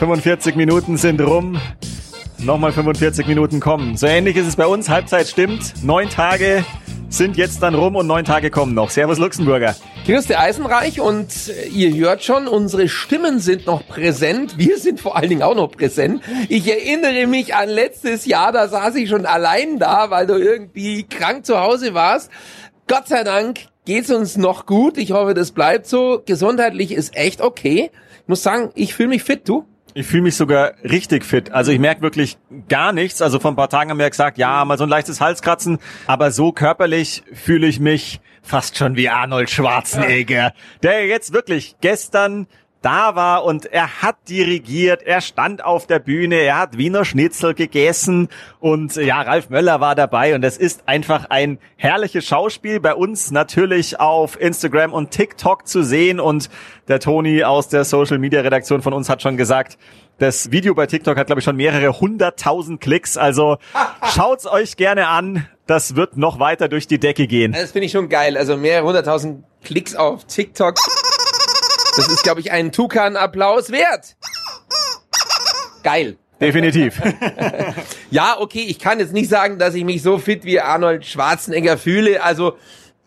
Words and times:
45 0.00 0.56
Minuten 0.56 0.96
sind 0.96 1.20
rum, 1.20 1.60
nochmal 2.38 2.72
45 2.72 3.26
Minuten 3.26 3.60
kommen. 3.60 3.98
So 3.98 4.06
ähnlich 4.06 4.34
ist 4.34 4.46
es 4.46 4.56
bei 4.56 4.64
uns, 4.64 4.88
Halbzeit 4.88 5.28
stimmt, 5.28 5.74
neun 5.84 6.08
Tage 6.08 6.64
sind 7.10 7.36
jetzt 7.36 7.62
dann 7.62 7.74
rum 7.74 7.96
und 7.96 8.06
neun 8.06 8.24
Tage 8.24 8.48
kommen 8.48 8.72
noch. 8.72 8.88
Servus 8.88 9.18
Luxemburger. 9.18 9.76
Grüß 10.06 10.24
der 10.24 10.40
Eisenreich 10.40 11.02
und 11.02 11.28
ihr 11.70 11.94
hört 11.96 12.24
schon, 12.24 12.48
unsere 12.48 12.88
Stimmen 12.88 13.40
sind 13.40 13.66
noch 13.66 13.86
präsent. 13.86 14.56
Wir 14.56 14.78
sind 14.78 15.00
vor 15.00 15.16
allen 15.18 15.28
Dingen 15.28 15.42
auch 15.42 15.54
noch 15.54 15.70
präsent. 15.70 16.22
Ich 16.48 16.66
erinnere 16.66 17.26
mich 17.26 17.54
an 17.54 17.68
letztes 17.68 18.24
Jahr, 18.24 18.52
da 18.52 18.68
saß 18.68 18.94
ich 18.94 19.10
schon 19.10 19.26
allein 19.26 19.78
da, 19.78 20.08
weil 20.08 20.26
du 20.26 20.38
irgendwie 20.38 21.02
krank 21.02 21.44
zu 21.44 21.60
Hause 21.60 21.92
warst. 21.92 22.30
Gott 22.88 23.06
sei 23.06 23.22
Dank 23.22 23.66
geht's 23.84 24.10
uns 24.10 24.38
noch 24.38 24.64
gut. 24.64 24.96
Ich 24.96 25.12
hoffe, 25.12 25.34
das 25.34 25.50
bleibt 25.50 25.86
so. 25.86 26.22
Gesundheitlich 26.24 26.90
ist 26.92 27.14
echt 27.14 27.42
okay. 27.42 27.90
Ich 28.22 28.28
muss 28.28 28.42
sagen, 28.42 28.70
ich 28.74 28.94
fühle 28.94 29.10
mich 29.10 29.24
fit, 29.24 29.46
du? 29.46 29.66
Ich 29.94 30.06
fühle 30.06 30.22
mich 30.22 30.36
sogar 30.36 30.74
richtig 30.84 31.24
fit. 31.24 31.50
Also 31.52 31.72
ich 31.72 31.78
merke 31.78 32.02
wirklich 32.02 32.38
gar 32.68 32.92
nichts. 32.92 33.20
Also 33.22 33.40
vor 33.40 33.50
ein 33.50 33.56
paar 33.56 33.68
Tagen 33.68 33.90
haben 33.90 33.98
wir 33.98 34.08
gesagt, 34.08 34.38
ja, 34.38 34.64
mal 34.64 34.78
so 34.78 34.84
ein 34.84 34.90
leichtes 34.90 35.20
Halskratzen. 35.20 35.78
Aber 36.06 36.30
so 36.30 36.52
körperlich 36.52 37.24
fühle 37.32 37.66
ich 37.66 37.80
mich 37.80 38.20
fast 38.42 38.76
schon 38.78 38.96
wie 38.96 39.08
Arnold 39.08 39.50
Schwarzenegger, 39.50 40.52
der 40.82 41.06
jetzt 41.06 41.32
wirklich 41.32 41.76
gestern 41.80 42.46
da 42.82 43.14
war 43.14 43.44
und 43.44 43.66
er 43.66 44.02
hat 44.02 44.16
dirigiert, 44.28 45.02
er 45.02 45.20
stand 45.20 45.64
auf 45.64 45.86
der 45.86 45.98
Bühne, 45.98 46.36
er 46.36 46.58
hat 46.58 46.78
Wiener 46.78 47.04
Schnitzel 47.04 47.54
gegessen 47.54 48.28
und 48.58 48.96
ja, 48.96 49.20
Ralf 49.20 49.50
Möller 49.50 49.80
war 49.80 49.94
dabei 49.94 50.34
und 50.34 50.44
es 50.44 50.56
ist 50.56 50.88
einfach 50.88 51.26
ein 51.28 51.58
herrliches 51.76 52.26
Schauspiel 52.26 52.80
bei 52.80 52.94
uns 52.94 53.30
natürlich 53.30 54.00
auf 54.00 54.40
Instagram 54.40 54.92
und 54.92 55.10
TikTok 55.10 55.66
zu 55.66 55.82
sehen 55.82 56.20
und 56.20 56.48
der 56.88 57.00
Toni 57.00 57.44
aus 57.44 57.68
der 57.68 57.84
Social 57.84 58.18
Media 58.18 58.40
Redaktion 58.40 58.82
von 58.82 58.92
uns 58.92 59.08
hat 59.08 59.22
schon 59.22 59.36
gesagt, 59.36 59.78
das 60.20 60.50
Video 60.50 60.74
bei 60.74 60.86
TikTok 60.86 61.16
hat, 61.16 61.26
glaube 61.28 61.40
ich, 61.40 61.44
schon 61.44 61.56
mehrere 61.56 61.98
hunderttausend 61.98 62.80
Klicks. 62.80 63.16
Also 63.16 63.56
schaut's 64.14 64.46
euch 64.46 64.76
gerne 64.76 65.08
an. 65.08 65.46
Das 65.66 65.96
wird 65.96 66.16
noch 66.16 66.38
weiter 66.38 66.68
durch 66.68 66.86
die 66.86 66.98
Decke 66.98 67.26
gehen. 67.26 67.52
Das 67.52 67.72
finde 67.72 67.86
ich 67.86 67.92
schon 67.92 68.08
geil. 68.08 68.36
Also 68.36 68.56
mehrere 68.56 68.86
hunderttausend 68.86 69.44
Klicks 69.64 69.94
auf 69.96 70.24
TikTok. 70.24 70.76
Das 71.96 72.08
ist, 72.08 72.22
glaube 72.22 72.40
ich, 72.40 72.50
ein 72.52 72.72
Tukan-Applaus 72.72 73.70
wert. 73.70 74.16
Geil. 75.82 76.16
Definitiv. 76.40 77.00
ja, 78.10 78.36
okay, 78.38 78.64
ich 78.66 78.78
kann 78.78 78.98
jetzt 78.98 79.12
nicht 79.12 79.28
sagen, 79.28 79.58
dass 79.58 79.74
ich 79.74 79.84
mich 79.84 80.02
so 80.02 80.16
fit 80.18 80.44
wie 80.44 80.58
Arnold 80.58 81.04
Schwarzenegger 81.04 81.76
fühle. 81.76 82.22
Also, 82.22 82.56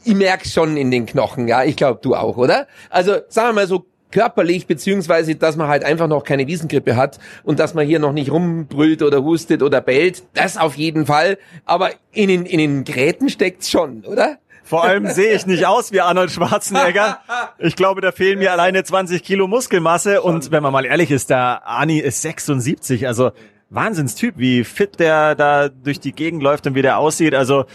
ich 0.04 0.14
merk's 0.14 0.54
schon 0.54 0.78
in 0.78 0.92
den 0.92 1.08
Knochen, 1.08 1.48
ja. 1.48 1.64
Ich 1.64 1.76
glaube, 1.76 2.00
du 2.02 2.16
auch, 2.16 2.38
oder? 2.38 2.68
Also, 2.90 3.18
sagen 3.30 3.50
wir 3.50 3.54
mal 3.54 3.68
so 3.68 3.88
körperlich, 4.12 4.68
beziehungsweise, 4.68 5.36
dass 5.36 5.56
man 5.58 5.68
halt 5.68 5.84
einfach 5.84 6.08
noch 6.08 6.24
keine 6.24 6.46
Wiesengrippe 6.46 6.96
hat 6.96 7.20
und 7.44 7.60
dass 7.60 7.74
man 7.74 7.88
hier 7.88 7.98
noch 7.98 8.14
nicht 8.14 8.32
rumbrüllt 8.32 9.02
oder 9.02 9.24
hustet 9.24 9.64
oder 9.64 9.82
bellt. 9.82 10.24
Das 10.36 10.56
auf 10.56 10.76
jeden 10.76 11.08
Fall. 11.08 11.40
Aber 11.66 11.90
in 12.12 12.30
den, 12.30 12.46
in 12.46 12.60
den 12.60 12.84
Gräten 12.84 13.30
steckt's 13.30 13.72
schon, 13.72 14.06
oder? 14.06 14.38
Vor 14.64 14.84
allem 14.84 15.08
sehe 15.08 15.34
ich 15.34 15.46
nicht 15.46 15.66
aus 15.66 15.92
wie 15.92 16.02
Arnold 16.02 16.32
Schwarzenegger. 16.32 17.20
Ich 17.60 17.76
glaube, 17.76 18.02
da 18.02 18.12
fehlen 18.12 18.40
mir 18.40 18.52
alleine 18.52 18.84
20 18.84 19.24
Kilo 19.24 19.48
Muskelmasse. 19.48 20.22
Und 20.22 20.52
wenn 20.52 20.64
man 20.64 20.72
mal 20.72 20.86
ehrlich 20.86 21.12
ist, 21.12 21.30
der 21.30 21.68
Ani 21.68 22.00
ist 22.00 22.22
76. 22.22 23.08
Also 23.08 23.32
Wahnsinnstyp, 23.70 24.36
wie 24.38 24.64
fit 24.64 25.00
der 25.00 25.36
da 25.36 25.68
durch 25.68 26.00
die 26.00 26.14
Gegend 26.14 26.42
läuft 26.44 26.66
und 26.66 26.76
wie 26.76 26.82
der 26.82 26.98
aussieht. 26.98 27.36
Also 27.36 27.66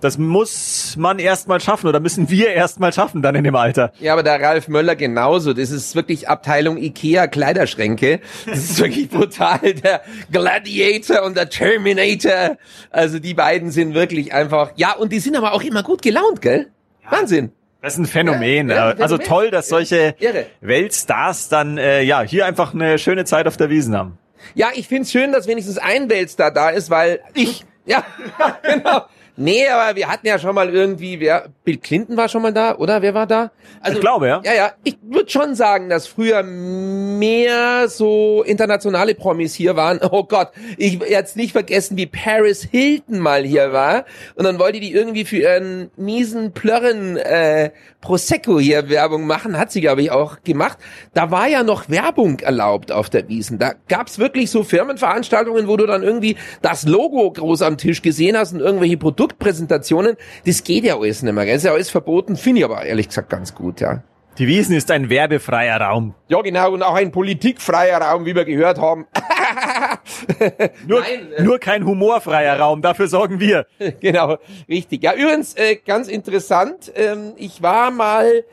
das 0.00 0.18
muss 0.18 0.94
man 0.96 1.18
erstmal 1.18 1.60
schaffen 1.60 1.86
oder 1.86 2.00
müssen 2.00 2.30
wir 2.30 2.52
erstmal 2.52 2.92
schaffen 2.92 3.22
dann 3.22 3.34
in 3.34 3.44
dem 3.44 3.56
Alter. 3.56 3.92
Ja, 4.00 4.14
aber 4.14 4.22
der 4.22 4.40
Ralf 4.40 4.68
Möller 4.68 4.96
genauso. 4.96 5.52
Das 5.52 5.70
ist 5.70 5.94
wirklich 5.94 6.28
Abteilung 6.28 6.78
Ikea 6.78 7.26
Kleiderschränke. 7.26 8.20
Das 8.46 8.58
ist 8.58 8.78
wirklich 8.78 9.10
brutal. 9.10 9.58
Der 9.60 10.02
Gladiator 10.32 11.22
und 11.22 11.36
der 11.36 11.50
Terminator. 11.50 12.56
Also 12.90 13.18
die 13.18 13.34
beiden 13.34 13.70
sind 13.70 13.94
wirklich 13.94 14.32
einfach, 14.32 14.72
ja, 14.76 14.94
und 14.94 15.12
die 15.12 15.20
sind 15.20 15.36
aber 15.36 15.52
auch 15.52 15.62
immer 15.62 15.82
gut 15.82 16.02
gelaunt, 16.02 16.40
gell? 16.40 16.68
Ja. 17.04 17.12
Wahnsinn. 17.12 17.52
Das 17.82 17.94
ist 17.94 17.98
ein 17.98 18.06
Phänomen. 18.06 18.68
Ja, 18.68 18.76
ja, 18.76 18.96
also 18.96 19.16
Phänomen. 19.16 19.26
toll, 19.26 19.50
dass 19.50 19.68
solche 19.68 20.14
ja, 20.18 20.30
Weltstars 20.60 21.48
dann 21.48 21.78
äh, 21.78 22.02
ja 22.02 22.22
hier 22.22 22.46
einfach 22.46 22.74
eine 22.74 22.98
schöne 22.98 23.24
Zeit 23.24 23.46
auf 23.46 23.56
der 23.56 23.70
Wiesen 23.70 23.96
haben. 23.96 24.18
Ja, 24.54 24.68
ich 24.74 24.88
find's 24.88 25.12
schön, 25.12 25.32
dass 25.32 25.46
wenigstens 25.46 25.78
ein 25.78 26.08
Weltstar 26.08 26.50
da 26.50 26.70
ist, 26.70 26.90
weil 26.90 27.20
ich 27.34 27.64
ja 27.86 28.04
genau 28.62 29.02
Nee, 29.42 29.66
aber 29.68 29.96
wir 29.96 30.06
hatten 30.06 30.26
ja 30.26 30.38
schon 30.38 30.54
mal 30.54 30.68
irgendwie, 30.68 31.18
wer, 31.18 31.46
Bill 31.64 31.78
Clinton 31.78 32.18
war 32.18 32.28
schon 32.28 32.42
mal 32.42 32.52
da, 32.52 32.76
oder? 32.76 33.00
Wer 33.00 33.14
war 33.14 33.26
da? 33.26 33.50
Also, 33.80 33.96
ich 33.96 34.00
glaube, 34.02 34.28
ja. 34.28 34.42
Ja, 34.44 34.52
ja. 34.52 34.72
Ich 34.84 34.98
würde 35.00 35.30
schon 35.30 35.54
sagen, 35.54 35.88
dass 35.88 36.06
früher 36.06 36.42
mehr 36.42 37.88
so 37.88 38.42
internationale 38.42 39.14
Promis 39.14 39.54
hier 39.54 39.76
waren. 39.76 39.98
Oh 40.12 40.24
Gott, 40.24 40.50
ich 40.76 40.98
jetzt 41.08 41.36
nicht 41.36 41.52
vergessen, 41.52 41.96
wie 41.96 42.06
Paris 42.06 42.64
Hilton 42.64 43.20
mal 43.20 43.44
hier 43.44 43.72
war. 43.72 44.04
Und 44.34 44.44
dann 44.44 44.58
wollte 44.58 44.80
die 44.80 44.92
irgendwie 44.92 45.24
für 45.24 45.38
ihren 45.38 45.90
miesen 45.96 46.52
Plörren 46.52 47.16
äh, 47.16 47.70
Prosecco 48.00 48.58
hier 48.58 48.88
Werbung 48.88 49.24
machen. 49.26 49.56
Hat 49.56 49.70
sie, 49.70 49.80
glaube 49.80 50.02
ich, 50.02 50.10
auch 50.10 50.42
gemacht. 50.42 50.78
Da 51.14 51.30
war 51.30 51.46
ja 51.46 51.62
noch 51.62 51.88
Werbung 51.88 52.40
erlaubt 52.40 52.90
auf 52.90 53.08
der 53.08 53.28
Wiesen. 53.28 53.58
Da 53.60 53.74
gab's 53.88 54.18
wirklich 54.18 54.50
so 54.50 54.64
Firmenveranstaltungen, 54.64 55.68
wo 55.68 55.76
du 55.76 55.86
dann 55.86 56.02
irgendwie 56.02 56.36
das 56.60 56.86
Logo 56.86 57.30
groß 57.30 57.62
am 57.62 57.78
Tisch 57.78 58.02
gesehen 58.02 58.36
hast 58.36 58.52
und 58.52 58.60
irgendwelche 58.60 58.96
Produkte 58.96 59.29
Produktpräsentationen, 59.30 60.16
das 60.46 60.64
geht 60.64 60.84
ja 60.84 60.96
alles 60.96 61.22
nicht 61.22 61.32
mehr. 61.32 61.46
Das 61.46 61.56
ist 61.56 61.64
ja 61.64 61.72
alles 61.72 61.90
verboten, 61.90 62.36
finde 62.36 62.60
ich 62.60 62.64
aber 62.64 62.84
ehrlich 62.84 63.08
gesagt 63.08 63.30
ganz 63.30 63.54
gut, 63.54 63.80
ja. 63.80 64.02
Die 64.38 64.46
Wiesen 64.46 64.74
ist 64.74 64.90
ein 64.90 65.10
werbefreier 65.10 65.80
Raum. 65.80 66.14
Ja, 66.28 66.40
genau, 66.40 66.72
und 66.72 66.82
auch 66.82 66.94
ein 66.94 67.10
politikfreier 67.10 68.00
Raum, 68.00 68.24
wie 68.24 68.34
wir 68.34 68.44
gehört 68.44 68.78
haben. 68.78 69.06
nur, 70.86 71.00
Nein, 71.00 71.32
äh, 71.36 71.42
nur 71.42 71.58
kein 71.58 71.84
humorfreier 71.84 72.58
Raum, 72.58 72.80
dafür 72.80 73.08
sorgen 73.08 73.40
wir. 73.40 73.66
genau, 74.00 74.38
richtig. 74.68 75.02
Ja, 75.02 75.14
übrigens, 75.14 75.54
äh, 75.54 75.76
ganz 75.76 76.08
interessant, 76.08 76.92
ähm, 76.94 77.32
ich 77.36 77.60
war 77.60 77.90
mal 77.90 78.44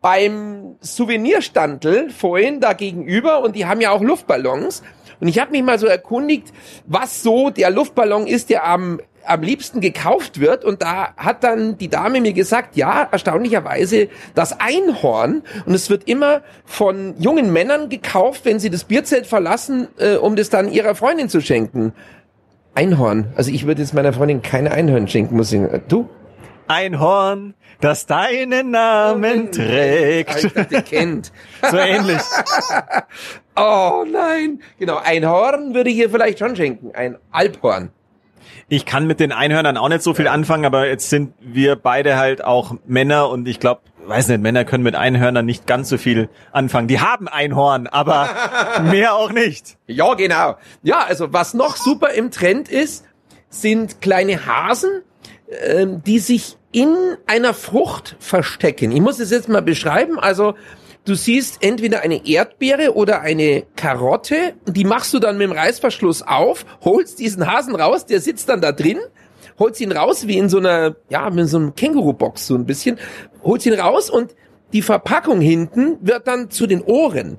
beim 0.00 0.76
Souvenirstandel 0.80 2.10
vorhin 2.10 2.60
da 2.60 2.72
gegenüber 2.72 3.40
und 3.42 3.56
die 3.56 3.66
haben 3.66 3.80
ja 3.80 3.90
auch 3.90 4.02
Luftballons. 4.02 4.82
Und 5.20 5.28
ich 5.28 5.38
habe 5.38 5.50
mich 5.50 5.62
mal 5.62 5.78
so 5.78 5.86
erkundigt, 5.86 6.52
was 6.86 7.22
so 7.22 7.50
der 7.50 7.70
Luftballon 7.70 8.26
ist, 8.26 8.48
der 8.50 8.66
am 8.66 9.00
am 9.26 9.42
liebsten 9.42 9.80
gekauft 9.80 10.40
wird. 10.40 10.64
Und 10.64 10.82
da 10.82 11.14
hat 11.16 11.44
dann 11.44 11.78
die 11.78 11.88
Dame 11.88 12.20
mir 12.20 12.32
gesagt, 12.32 12.76
ja, 12.76 13.08
erstaunlicherweise 13.10 14.08
das 14.34 14.58
Einhorn. 14.60 15.42
Und 15.64 15.74
es 15.74 15.90
wird 15.90 16.08
immer 16.08 16.42
von 16.64 17.14
jungen 17.18 17.52
Männern 17.52 17.88
gekauft, 17.88 18.44
wenn 18.44 18.58
sie 18.58 18.70
das 18.70 18.84
Bierzelt 18.84 19.26
verlassen, 19.26 19.88
äh, 19.98 20.16
um 20.16 20.36
das 20.36 20.50
dann 20.50 20.70
ihrer 20.70 20.94
Freundin 20.94 21.28
zu 21.28 21.40
schenken. 21.40 21.92
Einhorn. 22.74 23.32
Also 23.36 23.50
ich 23.50 23.66
würde 23.66 23.82
jetzt 23.82 23.94
meiner 23.94 24.12
Freundin 24.12 24.42
keine 24.42 24.70
Einhorn 24.70 25.08
schenken, 25.08 25.36
muss 25.36 25.52
ich. 25.52 25.60
Äh, 25.60 25.80
du? 25.88 26.08
Einhorn, 26.68 27.54
das 27.80 28.06
deinen 28.06 28.70
Namen 28.70 29.52
trägt. 29.52 30.44
Ich 30.44 30.52
dachte, 30.52 30.82
kennt. 30.82 31.32
so 31.70 31.76
ähnlich. 31.76 32.20
oh 33.56 34.04
nein. 34.10 34.60
Genau, 34.78 34.98
ein 35.02 35.28
Horn 35.28 35.74
würde 35.74 35.90
ich 35.90 35.96
ihr 35.96 36.10
vielleicht 36.10 36.38
schon 36.38 36.56
schenken. 36.56 36.90
Ein 36.94 37.18
Alphorn. 37.30 37.90
Ich 38.68 38.86
kann 38.86 39.06
mit 39.06 39.20
den 39.20 39.32
Einhörnern 39.32 39.76
auch 39.76 39.88
nicht 39.88 40.02
so 40.02 40.14
viel 40.14 40.28
anfangen, 40.28 40.64
aber 40.64 40.88
jetzt 40.88 41.10
sind 41.10 41.34
wir 41.40 41.76
beide 41.76 42.16
halt 42.16 42.44
auch 42.44 42.74
Männer 42.86 43.28
und 43.28 43.46
ich 43.48 43.60
glaube, 43.60 43.82
weiß 44.06 44.28
nicht, 44.28 44.40
Männer 44.40 44.64
können 44.64 44.84
mit 44.84 44.94
Einhörnern 44.94 45.44
nicht 45.44 45.66
ganz 45.66 45.88
so 45.88 45.98
viel 45.98 46.28
anfangen. 46.52 46.88
Die 46.88 47.00
haben 47.00 47.28
Einhorn, 47.28 47.86
aber 47.86 48.28
mehr 48.82 49.14
auch 49.14 49.32
nicht. 49.32 49.76
Ja, 49.86 50.14
genau. 50.14 50.56
Ja, 50.82 51.04
also 51.06 51.32
was 51.32 51.54
noch 51.54 51.76
super 51.76 52.10
im 52.10 52.30
Trend 52.30 52.68
ist, 52.68 53.04
sind 53.48 54.00
kleine 54.00 54.46
Hasen, 54.46 55.02
ähm, 55.66 56.02
die 56.04 56.18
sich 56.18 56.56
in 56.72 56.94
einer 57.26 57.54
Frucht 57.54 58.16
verstecken. 58.18 58.92
Ich 58.92 59.00
muss 59.00 59.18
es 59.18 59.30
jetzt 59.30 59.48
mal 59.48 59.62
beschreiben. 59.62 60.18
Also 60.18 60.54
Du 61.06 61.14
siehst 61.14 61.62
entweder 61.62 62.00
eine 62.00 62.26
Erdbeere 62.26 62.96
oder 62.96 63.20
eine 63.20 63.62
Karotte, 63.76 64.54
die 64.66 64.84
machst 64.84 65.14
du 65.14 65.20
dann 65.20 65.38
mit 65.38 65.48
dem 65.48 65.56
Reißverschluss 65.56 66.22
auf, 66.22 66.66
holst 66.84 67.20
diesen 67.20 67.46
Hasen 67.46 67.76
raus, 67.76 68.06
der 68.06 68.20
sitzt 68.20 68.48
dann 68.48 68.60
da 68.60 68.72
drin, 68.72 68.98
holst 69.56 69.80
ihn 69.80 69.92
raus 69.92 70.26
wie 70.26 70.36
in 70.36 70.48
so 70.48 70.58
einer, 70.58 70.96
ja, 71.08 71.30
mit 71.30 71.48
so 71.48 71.58
einem 71.58 71.76
Känguru-Box 71.76 72.48
so 72.48 72.56
ein 72.56 72.66
bisschen, 72.66 72.98
holst 73.44 73.66
ihn 73.66 73.74
raus 73.74 74.10
und 74.10 74.34
die 74.72 74.82
Verpackung 74.82 75.40
hinten 75.40 75.96
wird 76.00 76.26
dann 76.26 76.50
zu 76.50 76.66
den 76.66 76.82
Ohren. 76.82 77.36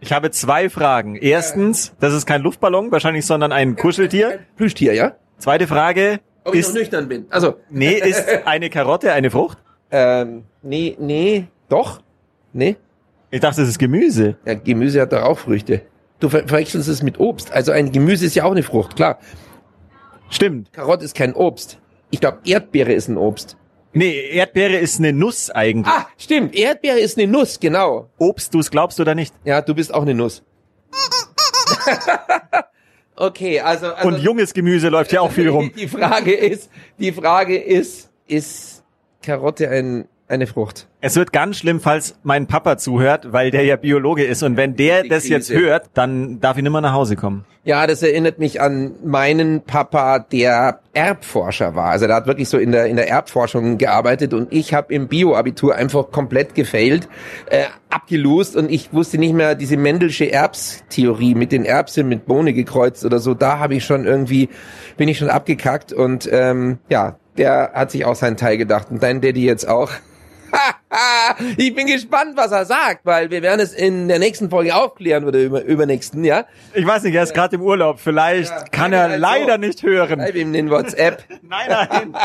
Ich 0.00 0.10
habe 0.14 0.30
zwei 0.30 0.70
Fragen. 0.70 1.16
Erstens, 1.16 1.92
das 2.00 2.14
ist 2.14 2.24
kein 2.24 2.40
Luftballon 2.40 2.90
wahrscheinlich, 2.90 3.26
sondern 3.26 3.52
ein 3.52 3.76
Kuscheltier. 3.76 4.38
Plüschtier, 4.56 4.94
ja? 4.94 5.16
Zweite 5.36 5.66
Frage, 5.66 6.20
Ob 6.44 6.54
ich 6.54 6.62
noch 6.62 6.68
ist, 6.70 6.74
nüchtern 6.74 7.08
bin. 7.08 7.26
Also, 7.28 7.56
nee, 7.68 7.92
ist 7.92 8.26
eine 8.46 8.70
Karotte 8.70 9.12
eine 9.12 9.30
Frucht? 9.30 9.58
ähm, 9.90 10.44
nee, 10.62 10.96
nee, 10.98 11.44
doch. 11.68 12.00
Nee. 12.54 12.76
Ich 13.32 13.40
dachte, 13.40 13.62
das 13.62 13.70
ist 13.70 13.78
Gemüse. 13.78 14.36
Ja, 14.44 14.52
Gemüse 14.52 15.00
hat 15.00 15.14
doch 15.14 15.22
auch 15.22 15.38
Früchte. 15.38 15.80
Du 16.20 16.28
ver 16.28 16.46
verwechselst 16.46 16.86
es 16.86 17.02
mit 17.02 17.18
Obst. 17.18 17.50
Also 17.50 17.72
ein 17.72 17.90
Gemüse 17.90 18.26
ist 18.26 18.34
ja 18.34 18.44
auch 18.44 18.50
eine 18.50 18.62
Frucht, 18.62 18.94
klar. 18.94 19.18
Stimmt. 20.28 20.70
Karotte 20.74 21.06
ist 21.06 21.14
kein 21.14 21.32
Obst. 21.32 21.78
Ich 22.10 22.20
glaube, 22.20 22.40
Erdbeere 22.44 22.92
ist 22.92 23.08
ein 23.08 23.16
Obst. 23.16 23.56
Nee, 23.94 24.28
Erdbeere 24.32 24.76
ist 24.76 24.98
eine 24.98 25.14
Nuss 25.14 25.48
eigentlich. 25.48 25.90
Ah, 25.90 26.06
stimmt. 26.18 26.54
Erdbeere 26.54 26.98
ist 26.98 27.16
eine 27.16 27.26
Nuss, 27.26 27.58
genau. 27.58 28.10
Obst, 28.18 28.52
du 28.52 28.58
es 28.58 28.70
glaubst 28.70 29.00
oder 29.00 29.14
nicht? 29.14 29.34
Ja, 29.44 29.62
du 29.62 29.74
bist 29.74 29.94
auch 29.94 30.02
eine 30.02 30.14
Nuss. 30.14 30.42
okay, 33.16 33.60
also, 33.60 33.94
also 33.94 34.08
Und 34.08 34.18
junges 34.18 34.52
Gemüse 34.52 34.90
läuft 34.90 35.10
ja 35.12 35.22
auch 35.22 35.32
viel 35.32 35.48
rum. 35.48 35.72
Die 35.74 35.88
Frage 35.88 36.34
ist, 36.34 36.70
die 36.98 37.12
Frage 37.12 37.56
ist, 37.56 38.10
ist 38.26 38.84
Karotte 39.22 39.70
ein, 39.70 40.06
eine 40.32 40.46
Frucht? 40.46 40.88
Es 41.00 41.16
wird 41.16 41.32
ganz 41.32 41.58
schlimm, 41.58 41.80
falls 41.80 42.16
mein 42.22 42.46
Papa 42.46 42.78
zuhört, 42.78 43.32
weil 43.32 43.50
der 43.50 43.64
ja 43.64 43.76
Biologe 43.76 44.24
ist. 44.24 44.42
Und 44.42 44.56
wenn 44.56 44.76
der 44.76 45.04
das 45.04 45.28
jetzt 45.28 45.52
hört, 45.52 45.90
dann 45.94 46.40
darf 46.40 46.56
ich 46.56 46.62
nimmer 46.62 46.80
nach 46.80 46.92
Hause 46.92 47.16
kommen. 47.16 47.44
Ja, 47.64 47.86
das 47.86 48.02
erinnert 48.02 48.40
mich 48.40 48.60
an 48.60 48.96
meinen 49.04 49.62
Papa, 49.62 50.18
der 50.18 50.80
Erbforscher 50.94 51.76
war. 51.76 51.90
Also 51.90 52.08
der 52.08 52.16
hat 52.16 52.26
wirklich 52.26 52.48
so 52.48 52.58
in 52.58 52.72
der 52.72 52.86
in 52.86 52.96
der 52.96 53.08
Erbforschung 53.08 53.78
gearbeitet 53.78 54.34
und 54.34 54.52
ich 54.52 54.74
habe 54.74 54.92
im 54.92 55.06
Bio-Abitur 55.06 55.76
einfach 55.76 56.10
komplett 56.10 56.56
gefailt, 56.56 57.08
äh, 57.50 57.66
abgelost 57.88 58.56
und 58.56 58.68
ich 58.68 58.92
wusste 58.92 59.18
nicht 59.18 59.32
mehr 59.32 59.54
diese 59.54 59.76
Mendelsche 59.76 60.32
Erbstheorie 60.32 61.36
mit 61.36 61.52
den 61.52 61.64
Erbsen 61.64 62.08
mit 62.08 62.26
Bohne 62.26 62.52
gekreuzt 62.52 63.04
oder 63.04 63.20
so. 63.20 63.34
Da 63.34 63.60
habe 63.60 63.76
ich 63.76 63.84
schon 63.84 64.06
irgendwie 64.06 64.48
bin 64.96 65.08
ich 65.08 65.18
schon 65.18 65.30
abgekackt 65.30 65.92
und 65.92 66.28
ähm, 66.32 66.78
ja, 66.88 67.16
der 67.38 67.72
hat 67.74 67.90
sich 67.92 68.04
auch 68.04 68.16
seinen 68.16 68.36
Teil 68.36 68.58
gedacht 68.58 68.88
und 68.90 69.02
dein 69.02 69.20
Daddy 69.20 69.44
jetzt 69.44 69.68
auch. 69.68 69.90
ich 71.56 71.74
bin 71.74 71.86
gespannt, 71.86 72.36
was 72.36 72.52
er 72.52 72.64
sagt, 72.64 73.04
weil 73.04 73.30
wir 73.30 73.42
werden 73.42 73.60
es 73.60 73.72
in 73.72 74.08
der 74.08 74.18
nächsten 74.18 74.50
Folge 74.50 74.74
aufklären 74.74 75.24
oder 75.24 75.38
über, 75.38 75.62
übernächsten, 75.62 76.24
ja. 76.24 76.44
Ich 76.74 76.86
weiß 76.86 77.02
nicht, 77.04 77.14
er 77.14 77.22
ist 77.22 77.34
gerade 77.34 77.56
im 77.56 77.62
Urlaub. 77.62 78.00
Vielleicht 78.00 78.50
Ja, 78.50 78.64
kann 78.70 78.92
er 78.92 79.04
also- 79.04 79.16
leider 79.18 79.58
nicht 79.58 79.82
hören. 79.82 80.20
Schreib 80.20 80.34
ihm 80.34 80.52
den 80.52 80.70
WhatsApp. 80.70 81.24
Nein, 81.42 81.68
nein. 81.68 82.14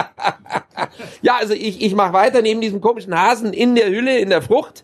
Ja, 1.22 1.38
also 1.40 1.54
ich, 1.54 1.82
ich 1.82 1.96
mache 1.96 2.14
weiter 2.14 2.42
neben 2.42 2.62
diesem 2.62 2.82
komischen 2.82 3.20
Hasen 3.20 3.52
in 3.54 3.76
der 3.76 3.88
Hülle, 3.90 4.20
in 4.20 4.30
der 4.30 4.42
Frucht. 4.42 4.84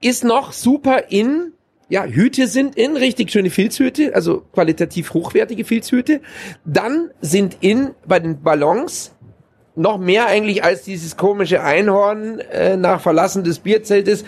Ist 0.00 0.24
noch 0.24 0.52
super 0.52 1.04
in. 1.10 1.52
Ja, 1.88 2.04
Hüte 2.04 2.48
sind 2.48 2.74
in, 2.76 2.96
richtig 2.96 3.30
schöne 3.30 3.50
Filzhüte, 3.50 4.12
also 4.14 4.40
qualitativ 4.52 5.14
hochwertige 5.14 5.64
Filzhüte. 5.64 6.20
Dann 6.64 7.10
sind 7.20 7.58
in 7.60 7.90
bei 8.06 8.18
den 8.18 8.42
Ballons 8.42 9.14
noch 9.76 9.98
mehr 9.98 10.26
eigentlich 10.26 10.64
als 10.64 10.82
dieses 10.82 11.16
komische 11.16 11.62
Einhorn 11.62 12.40
äh, 12.40 12.76
nach 12.76 13.00
Verlassen 13.00 13.44
des 13.44 13.58
Bierzeltes. 13.58 14.24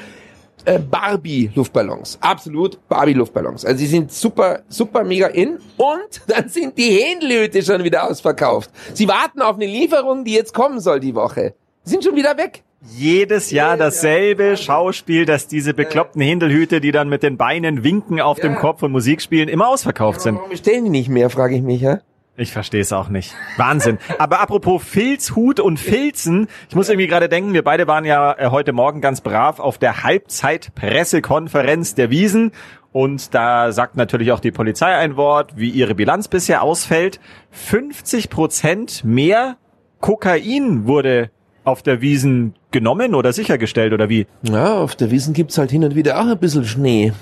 Äh, 0.65 0.79
Barbie-Luftballons. 0.81 2.19
Absolut 2.21 2.79
Barbie-Luftballons. 2.89 3.65
Also 3.65 3.79
sie 3.79 3.87
sind 3.87 4.13
super, 4.13 4.61
super 4.69 5.05
mega 5.05 5.29
in. 5.29 5.59
Und 5.77 5.99
dann 6.27 6.49
sind 6.49 6.77
die 6.77 6.91
Händlehüte 7.01 7.63
schon 7.63 7.85
wieder 7.85 8.09
ausverkauft. 8.11 8.71
Sie 8.93 9.09
warten 9.09 9.41
auf 9.41 9.57
eine 9.57 9.67
Lieferung, 9.67 10.25
die 10.25 10.35
jetzt 10.35 10.53
kommen 10.53 10.81
soll 10.81 11.01
die 11.01 11.15
Woche. 11.15 11.55
Sind 11.85 12.05
schon 12.05 12.17
wieder 12.17 12.37
weg. 12.37 12.65
Jedes 12.97 13.51
Jahr 13.51 13.77
dasselbe 13.77 14.57
Schauspiel, 14.57 15.25
dass 15.25 15.49
diese 15.49 15.75
bekloppten 15.75 16.23
Händelhüte, 16.23 16.81
die 16.81 16.93
dann 16.93 17.09
mit 17.09 17.23
den 17.23 17.37
Beinen 17.37 17.83
winken 17.83 18.21
auf 18.21 18.39
dem 18.39 18.53
Ja. 18.53 18.59
Kopf 18.61 18.83
und 18.83 18.93
Musik 18.93 19.21
spielen, 19.21 19.49
immer 19.49 19.69
ausverkauft 19.69 20.21
sind. 20.21 20.37
Warum 20.37 20.51
bestellen 20.51 20.85
die 20.85 20.91
nicht 20.91 21.09
mehr, 21.09 21.29
frage 21.31 21.57
ich 21.57 21.63
mich, 21.63 21.81
ja? 21.81 22.01
Ich 22.41 22.53
verstehe 22.53 22.81
es 22.81 22.93
auch 22.93 23.09
nicht. 23.09 23.35
Wahnsinn. 23.57 23.99
Aber 24.19 24.39
apropos 24.39 24.81
Filzhut 24.85 25.59
und 25.59 25.81
Filzen, 25.81 26.47
ich 26.69 26.77
muss 26.77 26.89
irgendwie 26.89 27.09
gerade 27.09 27.29
denken, 27.29 27.53
wir 27.53 27.65
beide 27.65 27.89
waren 27.89 28.05
ja 28.05 28.33
äh, 28.39 28.51
heute 28.51 28.73
Morgen 28.73 29.01
ganz 29.01 29.21
brav 29.23 29.59
auf 29.59 29.77
der 29.77 30.05
Halbzeit-Pressekonferenz 30.05 31.97
der 31.97 32.11
Wiesen. 32.11 32.53
Und 32.93 33.35
da 33.35 33.73
sagt 33.73 33.97
natürlich 33.97 34.31
auch 34.31 34.39
die 34.39 34.53
Polizei 34.53 34.95
ein 34.95 35.17
Wort, 35.17 35.55
wie 35.57 35.71
ihre 35.71 35.97
Bilanz 35.97 36.29
bisher 36.29 36.63
ausfällt. 36.63 37.19
50 37.51 38.31
Prozent 38.31 39.05
mehr 39.05 39.57
Kokain 40.01 40.87
wurde 40.87 41.33
auf 41.65 41.83
der 41.83 42.01
Wiesen 42.01 42.55
genommen 42.71 43.17
oder 43.17 43.33
sichergestellt 43.33 43.93
oder 43.93 44.09
wie? 44.09 44.29
Ja, 44.43 44.77
auf 44.77 44.95
der 44.95 45.11
Wiesen 45.11 45.35
gibt's 45.35 45.59
halt 45.59 45.73
hin 45.73 45.83
und 45.83 45.97
wieder 45.97 46.21
auch 46.21 46.27
ein 46.29 46.39
bisschen 46.39 46.65
Schnee. 46.65 47.13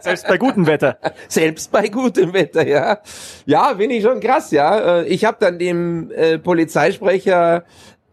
Selbst 0.00 0.26
bei 0.28 0.38
gutem 0.38 0.66
Wetter. 0.66 0.98
Selbst 1.28 1.70
bei 1.70 1.88
gutem 1.88 2.32
Wetter, 2.32 2.66
ja. 2.66 2.98
Ja, 3.46 3.74
finde 3.76 3.96
ich 3.96 4.04
schon 4.04 4.20
krass, 4.20 4.50
ja. 4.50 5.00
Äh, 5.00 5.06
Ich 5.06 5.24
habe 5.24 5.36
dann 5.40 5.58
dem 5.58 6.10
äh, 6.12 6.38
Polizeisprecher 6.38 7.64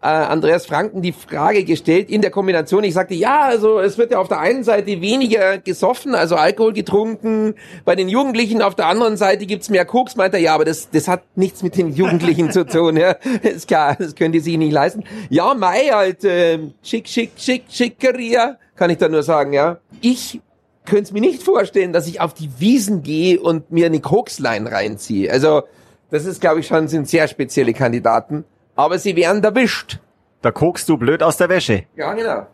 äh, 0.01 0.07
Andreas 0.07 0.66
Franken 0.66 1.01
die 1.01 1.12
Frage 1.12 1.63
gestellt 1.63 2.10
in 2.10 2.22
der 2.22 2.31
Kombination. 2.31 2.84
Ich 2.84 2.94
sagte, 2.94 3.16
ja, 3.16 3.42
also 3.42 3.80
es 3.80 3.98
wird 3.98 4.12
ja 4.12 4.19
auf 4.19 4.28
der 4.28 4.39
einen 4.39 4.63
Seite 4.63 5.01
weniger 5.01 5.57
gesoffen, 5.57 6.13
also 6.13 6.36
Alkohol 6.36 6.74
getrunken. 6.74 7.56
Bei 7.83 7.95
den 7.95 8.07
Jugendlichen 8.07 8.62
auf 8.62 8.75
der 8.75 8.86
anderen 8.88 9.18
Seite 9.18 9.45
gibt's 9.45 9.69
mehr 9.69 9.86
Koks. 9.86 10.16
Meint 10.16 10.33
er, 10.33 10.40
ja, 10.40 10.54
aber 10.54 10.66
das, 10.66 10.90
das 10.92 11.07
hat 11.07 11.24
nichts 11.36 11.63
mit 11.63 11.78
den 11.78 11.94
Jugendlichen 11.94 12.51
zu 12.51 12.66
tun. 12.66 12.95
Ja, 12.98 13.12
ist 13.42 13.68
klar, 13.68 13.95
das 13.98 14.16
können 14.16 14.31
die 14.31 14.40
sich 14.40 14.57
nicht 14.57 14.72
leisten. 14.72 15.04
Ja, 15.30 15.54
Mai 15.56 15.90
halt, 15.92 16.24
äh, 16.24 16.60
schick, 16.83 17.07
schick, 17.07 17.31
schick, 17.36 17.63
schickeria, 17.69 18.57
kann 18.75 18.92
ich 18.92 18.98
da 19.00 19.10
nur 19.10 19.24
sagen, 19.24 19.54
ja. 19.54 19.80
Ich 20.01 20.40
könnte 20.88 21.04
es 21.04 21.12
mir 21.12 21.22
nicht 21.22 21.44
vorstellen, 21.44 21.94
dass 21.94 22.07
ich 22.07 22.19
auf 22.19 22.34
die 22.34 22.50
Wiesen 22.60 23.04
gehe 23.04 23.39
und 23.39 23.72
mir 23.72 23.86
eine 23.86 24.00
Kokslein 24.00 24.66
reinziehe. 24.66 25.31
Also, 25.31 25.63
das 26.10 26.25
ist, 26.25 26.42
glaube 26.42 26.62
ich, 26.62 26.68
schon 26.68 26.88
sind 26.88 27.07
sehr 27.07 27.28
spezielle 27.28 27.74
Kandidaten. 27.74 28.45
Aber 28.75 28.98
sie 28.98 29.16
werden 29.16 29.44
erwischt. 29.44 30.00
Da 30.42 30.51
kokst 30.51 30.88
du 30.89 30.98
blöd 30.98 31.22
aus 31.22 31.38
der 31.38 31.50
Wäsche. 31.50 31.84
Ja, 31.95 32.13
genau. 32.13 32.48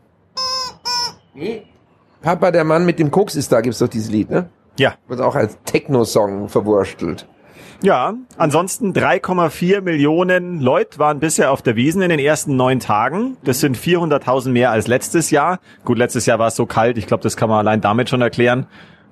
Nee. 1.33 1.63
Papa, 2.21 2.51
der 2.51 2.63
Mann 2.63 2.85
mit 2.85 2.99
dem 2.99 3.11
Koks 3.11 3.35
ist 3.35 3.51
da, 3.51 3.61
gibt's 3.61 3.79
doch 3.79 3.87
dieses 3.87 4.09
Lied, 4.09 4.29
ne? 4.29 4.49
Ja. 4.77 4.95
Wird 5.07 5.21
auch 5.21 5.35
als 5.35 5.57
Techno-Song 5.65 6.49
verwurstelt. 6.49 7.27
Ja, 7.83 8.13
ansonsten 8.37 8.93
3,4 8.93 9.81
Millionen 9.81 10.61
Leute 10.61 10.99
waren 10.99 11.19
bisher 11.19 11.51
auf 11.51 11.61
der 11.61 11.75
Wiesen 11.75 12.01
in 12.01 12.07
den 12.07 12.17
ersten 12.17 12.55
neun 12.55 12.79
Tagen. 12.79 13.35
Das 13.43 13.59
sind 13.59 13.77
400.000 13.77 14.51
mehr 14.51 14.71
als 14.71 14.87
letztes 14.87 15.31
Jahr. 15.31 15.59
Gut, 15.83 15.97
letztes 15.97 16.25
Jahr 16.25 16.39
war 16.39 16.47
es 16.47 16.55
so 16.55 16.65
kalt. 16.65 16.97
Ich 16.97 17.07
glaube, 17.07 17.23
das 17.23 17.35
kann 17.35 17.49
man 17.49 17.59
allein 17.59 17.81
damit 17.81 18.07
schon 18.09 18.21
erklären. 18.21 18.67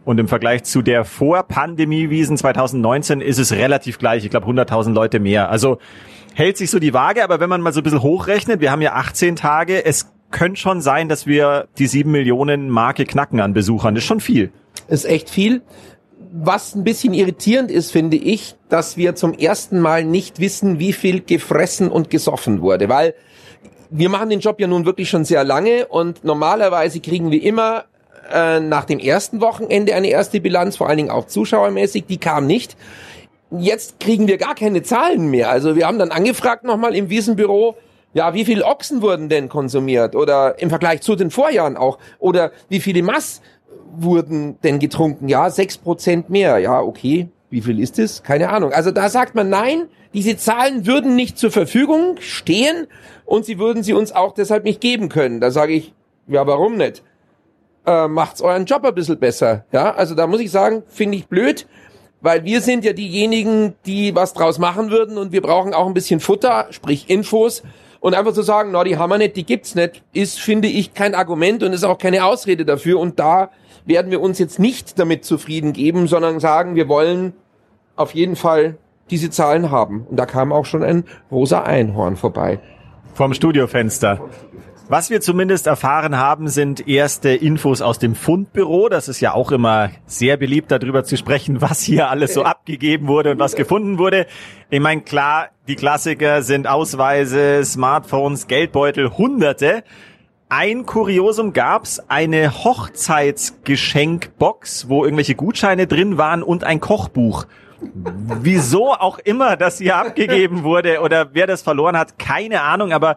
Und 0.06 0.22
im 0.22 0.30
Vergleich 0.30 0.64
zu 0.64 0.82
der 0.82 1.04
Vor-Pandemie-Wiesen 1.04 2.38
2019 2.38 3.20
ist 3.20 3.40
es 3.40 3.52
relativ 3.52 4.00
gleich. 4.00 4.24
Ich 4.24 4.30
glaube, 4.30 4.48
100.000 4.48 4.94
Leute 4.94 5.20
mehr. 5.20 5.50
Also 5.50 5.80
hält 6.34 6.56
sich 6.56 6.72
so 6.72 6.80
die 6.80 6.94
Waage. 6.94 7.26
Aber 7.26 7.42
wenn 7.42 7.50
man 7.50 7.60
mal 7.60 7.74
so 7.74 7.82
ein 7.82 7.84
bisschen 7.84 8.02
hochrechnet, 8.02 8.62
wir 8.62 8.72
haben 8.72 8.82
ja 8.82 8.94
18 8.94 9.36
Tage. 9.36 9.84
Es 9.84 10.14
könnte 10.32 10.62
schon 10.62 10.80
sein, 10.80 11.10
dass 11.10 11.28
wir 11.28 11.68
die 11.78 11.88
7 11.88 12.10
Millionen 12.10 12.70
Marke 12.70 13.04
knacken 13.04 13.42
an 13.42 13.54
Besuchern. 13.54 13.96
Das 13.96 14.06
ist 14.06 14.08
schon 14.08 14.22
viel. 14.22 14.54
Ist 14.88 15.04
echt 15.06 15.30
viel. 15.30 15.62
Was 16.34 16.76
ein 16.76 16.86
bisschen 16.86 17.14
irritierend 17.14 17.72
ist, 17.72 17.92
finde 17.92 18.16
ich, 18.16 18.56
dass 18.70 18.96
wir 18.96 19.16
zum 19.16 19.34
ersten 19.34 19.82
Mal 19.82 20.06
nicht 20.06 20.40
wissen, 20.40 20.80
wie 20.80 20.94
viel 20.94 21.22
gefressen 21.22 21.90
und 21.90 22.10
gesoffen 22.10 22.62
wurde, 22.62 22.88
weil 22.88 23.16
wir 23.90 24.08
machen 24.08 24.30
den 24.30 24.40
Job 24.40 24.60
ja 24.62 24.68
nun 24.68 24.86
wirklich 24.86 25.10
schon 25.10 25.26
sehr 25.26 25.44
lange 25.44 25.88
und 25.88 26.24
normalerweise 26.24 27.02
kriegen 27.02 27.32
wir 27.32 27.44
immer 27.44 27.84
äh, 28.32 28.62
nach 28.62 28.86
dem 28.86 29.00
ersten 29.00 29.42
Wochenende 29.42 29.94
eine 29.94 30.08
erste 30.08 30.40
Bilanz, 30.40 30.78
vor 30.78 30.88
allen 30.88 30.98
Dingen 30.98 31.10
auch 31.10 31.28
zuschauermäßig, 31.28 32.06
die 32.06 32.18
kam 32.18 32.48
nicht. 32.48 32.78
Jetzt 33.52 34.00
kriegen 34.00 34.28
wir 34.28 34.38
gar 34.38 34.56
keine 34.56 34.84
Zahlen 34.84 35.30
mehr. 35.30 35.50
Also 35.50 35.76
wir 35.76 35.86
haben 35.86 36.00
dann 36.00 36.12
angefragt 36.12 36.64
nochmal 36.64 36.96
im 36.96 37.10
Wiesenbüro, 37.10 37.76
ja, 38.14 38.34
wie 38.34 38.46
viele 38.46 38.66
Ochsen 38.66 39.02
wurden 39.02 39.30
denn 39.30 39.48
konsumiert? 39.50 40.16
Oder 40.16 40.60
im 40.60 40.70
Vergleich 40.70 41.02
zu 41.02 41.16
den 41.16 41.32
Vorjahren 41.32 41.78
auch? 41.78 41.98
Oder 42.20 42.52
wie 42.68 42.82
viele 42.82 43.04
Mass 43.04 43.42
wurden 43.94 44.60
denn 44.62 44.80
getrunken? 44.80 45.28
Ja, 45.28 45.50
sechs 45.50 45.78
Prozent 45.78 46.30
mehr. 46.30 46.58
Ja, 46.60 46.82
okay. 46.82 47.30
Wie 47.50 47.62
viel 47.62 47.80
ist 47.80 48.00
es? 48.00 48.24
Keine 48.24 48.50
Ahnung. 48.50 48.72
Also 48.72 48.92
da 48.92 49.10
sagt 49.10 49.36
man 49.36 49.50
nein, 49.50 49.88
diese 50.14 50.38
Zahlen 50.38 50.86
würden 50.86 51.16
nicht 51.16 51.38
zur 51.38 51.52
Verfügung 51.52 52.16
stehen 52.20 52.88
und 53.26 53.46
sie 53.46 53.60
würden 53.60 53.84
sie 53.84 53.94
uns 53.94 54.14
auch 54.14 54.34
deshalb 54.34 54.64
nicht 54.64 54.82
geben 54.82 55.10
können. 55.10 55.42
Da 55.42 55.52
sage 55.52 55.74
ich, 55.74 55.94
ja, 56.28 56.48
warum 56.48 56.78
nicht? 56.78 57.04
Äh, 57.86 58.08
macht's 58.08 58.42
euren 58.42 58.66
Job 58.66 58.86
ein 58.86 58.96
bisschen 58.96 59.20
besser. 59.20 59.66
Ja, 59.72 59.94
also 59.94 60.16
da 60.16 60.28
muss 60.28 60.40
ich 60.40 60.52
sagen, 60.52 60.84
finde 60.88 61.18
ich 61.18 61.28
blöd, 61.28 61.68
weil 62.22 62.46
wir 62.46 62.62
sind 62.62 62.86
ja 62.86 62.94
diejenigen, 62.94 63.74
die 63.86 64.16
was 64.16 64.34
draus 64.34 64.60
machen 64.60 64.92
würden 64.92 65.18
und 65.18 65.32
wir 65.32 65.42
brauchen 65.42 65.74
auch 65.74 65.88
ein 65.88 65.94
bisschen 65.94 66.20
Futter, 66.20 66.68
sprich 66.70 67.10
Infos. 67.10 67.64
Und 68.02 68.16
einfach 68.16 68.34
zu 68.34 68.42
sagen, 68.42 68.72
na, 68.74 68.84
die 68.84 68.98
haben 68.98 69.12
wir 69.12 69.20
nicht, 69.20 69.38
die 69.38 69.46
gibt's 69.46 69.76
nicht, 69.76 70.04
ist, 70.12 70.40
finde 70.40 70.68
ich, 70.68 70.94
kein 70.96 71.14
Argument 71.16 71.62
und 71.62 71.72
ist 71.72 71.84
auch 71.84 72.00
keine 72.00 72.26
Ausrede 72.26 72.66
dafür. 72.66 73.00
Und 73.00 73.20
da 73.20 73.52
werden 73.86 74.12
wir 74.12 74.22
uns 74.22 74.40
jetzt 74.40 74.60
nicht 74.60 75.00
damit 75.00 75.24
zufrieden 75.24 75.72
geben, 75.72 76.08
sondern 76.08 76.40
sagen, 76.40 76.76
wir 76.76 76.90
wollen 76.90 77.34
auf 77.96 78.16
jeden 78.16 78.36
Fall 78.36 78.78
diese 79.12 79.30
Zahlen 79.30 79.70
haben. 79.70 80.08
Und 80.10 80.18
da 80.18 80.26
kam 80.26 80.52
auch 80.52 80.66
schon 80.66 80.84
ein 80.84 81.04
rosa 81.32 81.62
Einhorn 81.62 82.18
vorbei. 82.18 82.60
Vom 83.14 83.36
Studiofenster. 83.36 84.20
Was 84.92 85.10
wir 85.10 85.22
zumindest 85.22 85.66
erfahren 85.68 86.18
haben, 86.18 86.50
sind 86.50 86.86
erste 86.86 87.30
Infos 87.30 87.82
aus 87.82 87.98
dem 87.98 88.14
Fundbüro. 88.14 88.90
Das 88.90 89.08
ist 89.08 89.22
ja 89.22 89.34
auch 89.34 89.54
immer 89.54 89.92
sehr 90.06 90.36
beliebt, 90.36 90.70
darüber 90.70 91.06
zu 91.06 91.16
sprechen, 91.16 91.62
was 91.62 91.82
hier 91.82 92.10
alles 92.10 92.34
so 92.34 92.44
abgegeben 92.44 93.08
wurde 93.08 93.32
und 93.32 93.40
was 93.40 93.56
gefunden 93.56 94.00
wurde. 94.00 94.28
Ich 94.70 94.82
meine, 94.82 95.00
klar, 95.00 95.48
die 95.70 95.78
Klassiker 95.78 96.42
sind 96.42 96.68
Ausweise, 96.68 97.64
Smartphones, 97.64 98.48
Geldbeutel, 98.48 99.18
Hunderte. 99.18 99.86
Ein 100.50 100.86
Kuriosum 100.86 101.54
gab's, 101.54 102.02
eine 102.10 102.66
Hochzeitsgeschenkbox, 102.66 104.90
wo 104.90 105.06
irgendwelche 105.06 105.36
Gutscheine 105.36 105.88
drin 105.88 106.18
waren 106.18 106.44
und 106.44 106.66
ein 106.66 106.82
Kochbuch. 106.82 107.46
Wieso 107.94 108.92
auch 108.92 109.20
immer 109.20 109.56
das 109.56 109.78
hier 109.78 109.96
abgegeben 109.96 110.64
wurde 110.66 111.00
oder 111.00 111.30
wer 111.32 111.48
das 111.48 111.62
verloren 111.62 111.98
hat, 111.98 112.20
keine 112.20 112.62
Ahnung, 112.62 112.92
aber 112.92 113.16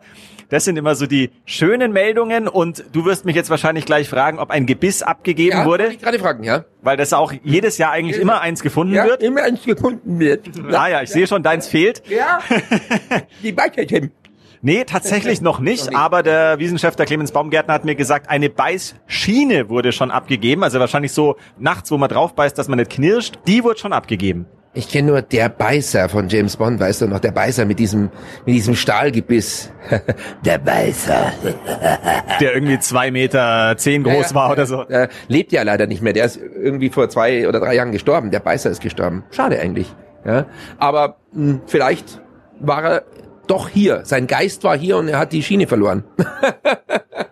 das 0.48 0.64
sind 0.64 0.76
immer 0.76 0.94
so 0.94 1.06
die 1.06 1.30
schönen 1.44 1.92
Meldungen 1.92 2.48
und 2.48 2.84
du 2.92 3.04
wirst 3.04 3.24
mich 3.24 3.36
jetzt 3.36 3.50
wahrscheinlich 3.50 3.84
gleich 3.86 4.08
fragen, 4.08 4.38
ob 4.38 4.50
ein 4.50 4.66
Gebiss 4.66 5.02
abgegeben 5.02 5.58
ja, 5.58 5.64
wurde, 5.64 5.88
Ich 5.88 6.00
gerade 6.00 6.18
fragen, 6.18 6.44
ja. 6.44 6.64
weil 6.82 6.96
das 6.96 7.12
auch 7.12 7.32
jedes 7.42 7.78
Jahr 7.78 7.90
eigentlich 7.92 8.20
immer 8.20 8.40
eins 8.40 8.62
gefunden 8.62 8.94
Ja, 8.94 9.04
wird. 9.06 9.22
immer 9.22 9.42
eins 9.42 9.64
gefunden 9.64 10.18
wird. 10.18 10.46
Ah 10.72 10.88
ja, 10.88 11.02
ich 11.02 11.10
sehe 11.10 11.26
schon, 11.26 11.42
deins 11.42 11.68
fehlt. 11.68 12.02
Ja. 12.08 12.40
Die 13.42 13.56
Weiterchen. 13.56 14.12
Nee, 14.66 14.84
tatsächlich 14.84 15.42
noch 15.42 15.58
nicht, 15.60 15.94
aber 15.94 16.22
der 16.22 16.58
Wiesenchef, 16.58 16.96
der 16.96 17.04
Clemens 17.04 17.32
Baumgärtner, 17.32 17.74
hat 17.74 17.84
mir 17.84 17.96
gesagt, 17.96 18.30
eine 18.30 18.48
Beißschiene 18.48 19.68
wurde 19.68 19.92
schon 19.92 20.10
abgegeben. 20.10 20.62
Also 20.64 20.80
wahrscheinlich 20.80 21.12
so 21.12 21.36
nachts, 21.58 21.90
wo 21.90 21.98
man 21.98 22.08
drauf 22.08 22.34
beißt, 22.34 22.56
dass 22.56 22.68
man 22.68 22.78
nicht 22.78 22.90
knirscht. 22.90 23.34
Die 23.46 23.62
wurde 23.62 23.78
schon 23.78 23.92
abgegeben. 23.92 24.46
Ich 24.76 24.88
kenne 24.88 25.08
nur 25.08 25.22
der 25.22 25.48
Beißer 25.48 26.08
von 26.08 26.28
James 26.28 26.56
Bond, 26.56 26.80
weißt 26.80 27.02
du 27.02 27.06
noch, 27.06 27.20
der 27.20 27.30
Beißer 27.30 27.64
mit 27.64 27.78
diesem, 27.78 28.10
mit 28.44 28.56
diesem 28.56 28.74
Stahlgebiss. 28.74 29.70
der 30.44 30.58
Beißer. 30.58 31.32
Der 32.40 32.54
irgendwie 32.54 32.80
zwei 32.80 33.12
Meter 33.12 33.74
zehn 33.76 34.02
groß 34.02 34.30
Ja, 34.30 34.34
war 34.34 34.50
oder 34.50 34.66
so. 34.66 34.82
Der 34.82 35.08
lebt 35.28 35.52
ja 35.52 35.62
leider 35.62 35.86
nicht 35.86 36.02
mehr. 36.02 36.12
Der 36.12 36.24
ist 36.24 36.36
irgendwie 36.36 36.90
vor 36.90 37.08
zwei 37.08 37.46
oder 37.48 37.60
drei 37.60 37.76
Jahren 37.76 37.92
gestorben. 37.92 38.32
Der 38.32 38.40
Beißer 38.40 38.70
ist 38.70 38.80
gestorben. 38.80 39.22
Schade 39.30 39.60
eigentlich. 39.60 39.94
Ja. 40.24 40.46
Aber 40.78 41.18
mh, 41.32 41.60
vielleicht 41.66 42.20
war 42.58 42.82
er 42.82 43.04
doch 43.46 43.68
hier. 43.68 44.00
Sein 44.04 44.26
Geist 44.26 44.64
war 44.64 44.76
hier 44.76 44.96
und 44.96 45.06
er 45.06 45.18
hat 45.18 45.32
die 45.32 45.42
Schiene 45.42 45.66
verloren. 45.66 46.04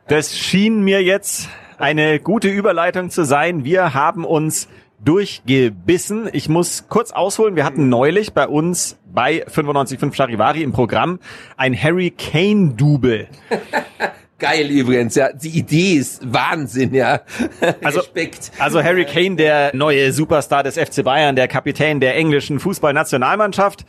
Das 0.09 0.37
schien 0.37 0.83
mir 0.83 1.03
jetzt 1.03 1.49
eine 1.79 2.21
gute 2.21 2.49
Überleitung 2.49 3.09
zu 3.09 3.25
sein. 3.25 3.65
Wir 3.65 3.95
haben 3.95 4.27
uns 4.27 4.69
durchgebissen. 5.05 6.29
Ich 6.33 6.49
muss 6.49 6.87
kurz 6.89 7.11
ausholen. 7.13 7.57
Wir 7.57 7.65
hatten 7.65 7.89
neulich 7.89 8.33
bei 8.33 8.47
uns 8.47 8.99
bei 9.13 9.47
95.5 9.47 10.15
Charivari 10.15 10.63
im 10.63 10.73
Programm 10.73 11.19
ein 11.57 11.81
Harry 11.81 12.11
Kane 12.11 12.75
Double. 12.77 13.29
Geil 14.39 14.71
übrigens, 14.71 15.15
ja. 15.15 15.33
Die 15.33 15.57
Idee 15.57 15.95
ist 15.95 16.21
Wahnsinn, 16.33 16.93
ja. 16.95 17.21
Also- 17.83 18.01
Respekt. 18.01 18.51
Also 18.59 18.83
Harry 18.83 19.05
Kane, 19.05 19.37
der 19.37 19.71
neue 19.75 20.13
Superstar 20.13 20.65
des 20.65 20.77
FC 20.77 21.05
Bayern, 21.05 21.37
der 21.37 21.47
Kapitän 21.47 22.01
der 22.01 22.17
englischen 22.17 22.59
Fußballnationalmannschaft. 22.59 23.85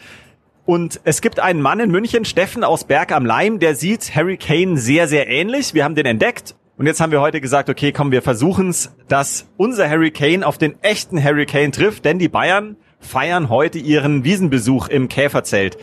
Und 0.66 1.02
es 1.04 1.22
gibt 1.22 1.40
einen 1.40 1.62
Mann 1.62 1.80
in 1.80 1.92
München, 1.92 2.24
Steffen 2.24 2.64
aus 2.64 2.86
Berg 2.86 3.12
am 3.12 3.26
Leim, 3.26 3.60
der 3.60 3.76
sieht 3.76 4.16
Harry 4.16 4.38
Kane 4.38 4.78
sehr, 4.78 5.08
sehr 5.08 5.28
ähnlich. 5.28 5.74
Wir 5.74 5.84
haben 5.84 5.96
den 5.96 6.06
entdeckt. 6.06 6.56
Und 6.84 6.88
jetzt 6.88 7.00
haben 7.00 7.14
wir 7.14 7.22
heute 7.22 7.40
gesagt, 7.40 7.70
okay, 7.70 7.94
komm, 7.94 8.12
wir 8.12 8.22
versuchen's, 8.22 8.92
dass 9.08 9.46
unser 9.56 9.90
Harry 9.90 10.12
Kane 10.12 10.46
auf 10.46 10.58
den 10.58 10.76
echten 10.84 11.24
Harry 11.24 11.46
Kane 11.46 11.72
trifft, 11.72 12.04
denn 12.04 12.20
die 12.20 12.28
Bayern 12.28 12.76
feiern 13.00 13.48
heute 13.48 13.80
ihren 13.80 14.26
Wiesenbesuch 14.26 14.90
im 14.90 15.08
Käferzelt. 15.08 15.78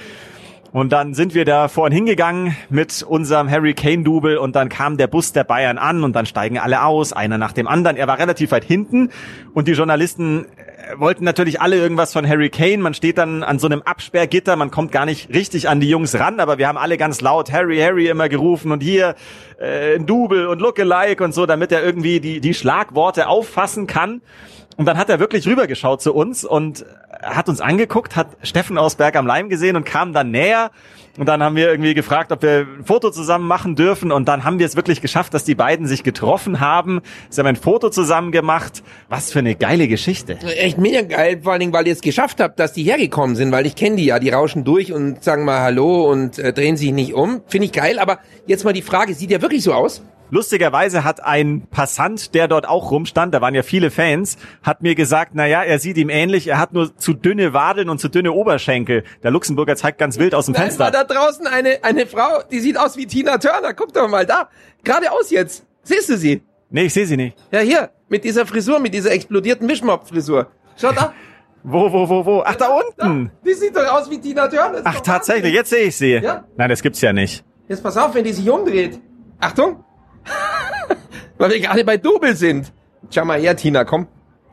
Und 0.73 0.93
dann 0.93 1.15
sind 1.15 1.35
wir 1.35 1.45
da 1.45 1.67
vorhin 1.67 1.93
hingegangen 1.93 2.57
mit 2.69 3.03
unserem 3.03 3.50
Harry 3.50 3.75
Kane 3.75 4.05
Double 4.05 4.39
und 4.39 4.55
dann 4.55 4.69
kam 4.69 4.97
der 4.99 5.09
Bus 5.09 5.33
der 5.33 5.43
Bayern 5.43 5.79
an 5.79 6.05
und 6.05 6.15
dann 6.15 6.27
steigen 6.27 6.59
alle 6.59 6.85
aus, 6.85 7.12
einer 7.12 7.39
nach 7.39 7.50
dem 7.50 7.67
anderen. 7.67 7.97
Er 7.97 8.07
war 8.07 8.21
relativ 8.21 8.53
weit 8.53 8.62
hinten 8.62 9.11
und 9.53 9.67
die 9.67 9.73
Journalisten 9.73 10.45
äh, 10.45 10.99
wollten 11.00 11.25
natürlich 11.25 11.61
alle 11.61 11.77
irgendwas 11.77 12.12
von 12.12 12.29
Harry 12.29 12.50
Kane. 12.50 12.79
Man 12.79 12.95
steht 12.95 13.19
dann 13.19 13.43
an 13.43 13.59
so 13.59 13.67
einem 13.67 13.83
Absperrgitter, 13.83 14.55
man 14.55 14.71
kommt 14.71 14.93
gar 14.93 15.07
nicht 15.07 15.31
richtig 15.31 15.69
an 15.69 15.81
die 15.81 15.89
Jungs 15.89 16.17
ran, 16.21 16.39
aber 16.39 16.59
wir 16.59 16.69
haben 16.69 16.79
alle 16.79 16.97
ganz 16.99 17.21
laut 17.21 17.50
Harry, 17.50 17.79
Harry 17.79 18.07
immer 18.07 18.29
gerufen 18.29 18.71
und 18.71 18.81
hier 18.81 19.17
äh, 19.61 19.97
ein 19.97 20.07
Double 20.07 20.47
und 20.47 20.61
Lookalike 20.61 21.25
und 21.25 21.35
so, 21.35 21.47
damit 21.47 21.73
er 21.73 21.83
irgendwie 21.83 22.21
die, 22.21 22.41
die 22.41 22.55
Schlagworte 22.55 23.27
auffassen 23.27 23.89
kann. 23.89 24.23
Und 24.77 24.87
dann 24.87 24.97
hat 24.97 25.11
er 25.11 25.21
wirklich 25.21 25.47
rübergeschaut 25.47 26.00
zu 26.00 26.15
uns 26.15 26.45
und 26.45 26.87
hat 27.23 27.49
uns 27.49 27.61
angeguckt, 27.61 28.17
hat 28.17 28.29
Steffen 28.43 28.79
aus 28.79 28.95
Berg 28.95 29.17
am 29.17 29.27
Leim 29.27 29.49
gesehen 29.49 29.77
und 29.77 29.85
kam 29.85 30.12
dann 30.12 30.31
näher. 30.31 30.71
Und 31.19 31.27
dann 31.27 31.43
haben 31.43 31.57
wir 31.57 31.71
irgendwie 31.71 31.93
gefragt, 31.93 32.33
ob 32.33 32.43
wir 32.43 32.67
ein 32.79 32.85
Foto 32.85 33.11
zusammen 33.11 33.47
machen 33.47 33.75
dürfen. 33.75 34.12
Und 34.12 34.29
dann 34.29 34.45
haben 34.45 34.59
wir 34.59 34.67
es 34.67 34.77
wirklich 34.77 35.00
geschafft, 35.00 35.35
dass 35.35 35.45
die 35.45 35.55
beiden 35.55 35.87
sich 35.87 36.03
getroffen 36.03 36.61
haben. 36.61 37.03
Sie 37.29 37.41
haben 37.41 37.49
ein 37.49 37.57
Foto 37.57 37.91
zusammen 37.91 38.33
gemacht. 38.33 38.83
Was 39.09 39.33
für 39.33 39.41
eine 39.41 39.55
geile 39.55 39.89
Geschichte. 39.89 40.39
Echt 40.57 40.79
mega 40.79 41.03
geil, 41.03 41.41
vor 41.43 41.53
allen 41.53 41.61
Dingen, 41.61 41.73
weil 41.73 41.87
ihr 41.87 41.93
es 41.93 42.00
geschafft 42.00 42.41
habt, 42.41 42.59
dass 42.59 42.73
die 42.73 42.85
hergekommen 42.85 43.37
sind, 43.37 43.53
weil 43.53 43.67
ich 43.67 43.75
kenne 43.75 43.97
die 43.97 44.07
ja, 44.07 44.19
die 44.19 44.31
rauschen 44.31 44.65
durch 44.65 44.93
und 44.93 45.23
sagen 45.23 45.45
mal 45.45 45.61
Hallo 45.61 46.11
und 46.11 46.39
äh, 46.39 46.53
drehen 46.53 46.77
sich 46.77 46.93
nicht 46.93 47.12
um. 47.12 47.43
Finde 47.49 47.67
ich 47.67 47.73
geil, 47.73 47.99
aber 47.99 48.21
jetzt 48.47 48.65
mal 48.65 48.73
die 48.73 48.83
Frage, 48.83 49.15
sieht 49.15 49.31
der 49.31 49.43
wirklich 49.43 49.62
so 49.62 49.75
aus? 49.75 50.03
Lustigerweise 50.31 51.05
hat 51.05 51.23
ein 51.25 51.67
Passant, 51.71 52.35
der 52.35 52.49
dort 52.49 52.69
auch 52.69 52.91
rumstand, 52.91 53.35
da 53.35 53.41
waren 53.41 53.55
ja 53.55 53.63
viele 53.63 53.91
Fans, 53.91 54.37
hat 54.63 54.83
mir 54.83 54.95
gesagt, 54.95 55.33
na 55.35 55.47
ja, 55.47 55.63
er 55.63 55.79
sieht 55.79 55.97
ihm 55.99 56.09
ähnlich, 56.09 56.47
er 56.49 56.59
hat 56.59 56.73
nur 56.73 56.97
zu 56.97 57.13
dünne 57.15 57.53
Wadeln 57.53 57.89
und 57.89 57.99
zu 58.01 58.09
dünne 58.09 58.33
Oberschenkel. 58.33 59.05
Der 59.23 59.31
Luxemburger 59.31 59.77
zeigt 59.77 59.99
ganz 59.99 60.19
wild 60.19 60.35
aus 60.35 60.47
dem 60.47 60.55
Da 60.55 60.63
Fenster. 60.63 60.91
da 60.91 61.05
draußen 61.05 61.47
eine, 61.47 61.83
eine 61.83 62.07
Frau, 62.07 62.43
die 62.51 62.61
sieht 62.61 62.79
aus 62.79 62.97
wie 62.97 63.07
Tina 63.07 63.39
Turner. 63.39 63.75
Guck 63.75 63.93
doch 63.93 64.09
mal 64.09 64.25
da. 64.27 64.49
Geradeaus 64.85 65.31
jetzt. 65.31 65.67
Siehst 65.83 66.09
du 66.09 66.17
sie? 66.17 66.43
Nee, 66.71 66.85
ich 66.85 66.93
sehe 66.95 67.07
sie 67.07 67.17
nicht. 67.17 67.37
Ja, 67.51 67.61
hier. 67.61 67.91
Mit 68.09 68.25
dieser 68.25 68.47
Frisur, 68.47 68.79
mit 68.79 68.95
dieser 68.95 69.11
explodierten 69.13 69.69
Wischmopp-Frisur. 69.69 70.47
Schau 70.77 70.93
da. 70.93 71.13
Wo, 71.63 71.93
wo, 71.93 72.09
wo, 72.09 72.25
wo? 72.25 72.43
Ach, 72.47 72.55
da 72.57 72.69
unten. 72.69 73.31
Die 73.45 73.53
sieht 73.55 73.77
doch 73.77 73.87
aus 73.93 74.09
wie 74.11 74.19
Tina 74.19 74.49
Turner. 74.49 74.79
Ist 74.79 74.87
Ach, 74.87 75.01
tatsächlich, 75.01 75.53
jetzt 75.53 75.71
sehe 75.71 75.85
ich 75.85 75.97
sie. 75.97 76.13
Ja. 76.15 76.45
Nein, 76.57 76.71
das 76.71 76.81
gibt's 76.83 77.01
ja 77.01 77.13
nicht. 77.13 77.45
Jetzt 77.69 77.83
pass 77.83 77.97
auf, 77.97 78.15
wenn 78.15 78.25
die 78.25 78.33
sich 78.33 78.49
umdreht. 78.49 79.01
Achtung. 79.41 79.85
Weil 81.39 81.50
wir 81.50 81.61
gerade 81.61 81.85
bei 81.85 81.97
Double 81.97 82.37
sind. 82.37 82.73
Schau 83.11 83.25
mal 83.25 83.41
her, 83.41 83.57
Tina, 83.57 83.85
komm. 83.85 84.07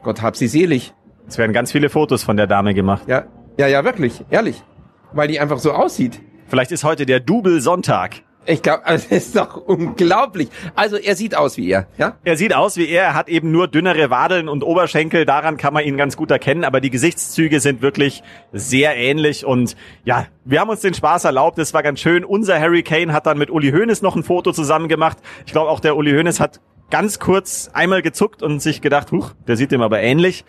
Gott 0.03 0.21
hab 0.21 0.35
sie 0.35 0.47
selig. 0.47 0.93
Es 1.27 1.37
werden 1.37 1.51
ganz 1.53 1.71
viele 1.71 1.89
Fotos 1.89 2.23
von 2.23 2.37
der 2.37 2.47
Dame 2.47 2.73
gemacht. 2.73 3.03
Ja, 3.07 3.25
ja, 3.57 3.67
ja, 3.67 3.83
wirklich. 3.83 4.23
Ehrlich. 4.29 4.63
Weil 5.11 5.27
die 5.27 5.39
einfach 5.39 5.59
so 5.59 5.73
aussieht. 5.73 6.21
Vielleicht 6.47 6.71
ist 6.71 6.83
heute 6.83 7.05
der 7.05 7.19
Double 7.19 7.59
Sonntag. 7.59 8.21
Ich 8.47 8.61
glaube, 8.61 8.83
das 8.87 9.05
ist 9.05 9.35
doch 9.35 9.57
unglaublich. 9.57 10.49
Also, 10.73 10.97
er 10.97 11.15
sieht 11.15 11.35
aus 11.35 11.57
wie 11.57 11.69
er, 11.69 11.87
ja? 11.97 12.15
Er 12.23 12.37
sieht 12.37 12.55
aus 12.55 12.77
wie 12.77 12.87
er, 12.87 13.03
er 13.03 13.13
hat 13.13 13.29
eben 13.29 13.51
nur 13.51 13.67
dünnere 13.67 14.09
Wadeln 14.09 14.49
und 14.49 14.63
Oberschenkel, 14.63 15.25
daran 15.25 15.57
kann 15.57 15.73
man 15.73 15.83
ihn 15.83 15.97
ganz 15.97 16.17
gut 16.17 16.31
erkennen, 16.31 16.63
aber 16.63 16.81
die 16.81 16.89
Gesichtszüge 16.89 17.59
sind 17.59 17.81
wirklich 17.81 18.23
sehr 18.53 18.95
ähnlich 18.95 19.45
und 19.45 19.75
ja, 20.05 20.25
wir 20.45 20.61
haben 20.61 20.69
uns 20.69 20.79
den 20.81 20.93
Spaß 20.93 21.25
erlaubt, 21.25 21.59
es 21.59 21.73
war 21.73 21.83
ganz 21.83 21.99
schön. 21.99 22.23
Unser 22.23 22.59
Harry 22.59 22.83
Kane 22.83 23.11
hat 23.13 23.25
dann 23.25 23.37
mit 23.37 23.49
Uli 23.51 23.71
Hoeneß 23.71 24.01
noch 24.01 24.15
ein 24.15 24.23
Foto 24.23 24.53
zusammen 24.53 24.87
gemacht. 24.87 25.17
Ich 25.45 25.51
glaube 25.51 25.69
auch 25.69 25.81
der 25.81 25.97
Uli 25.97 26.11
Hoeneß 26.11 26.39
hat 26.39 26.61
ganz 26.89 27.19
kurz 27.19 27.69
einmal 27.73 28.01
gezuckt 28.01 28.41
und 28.41 28.61
sich 28.61 28.81
gedacht, 28.81 29.11
huch, 29.11 29.33
der 29.47 29.57
sieht 29.57 29.71
dem 29.71 29.81
aber 29.81 29.99
ähnlich. 29.99 30.45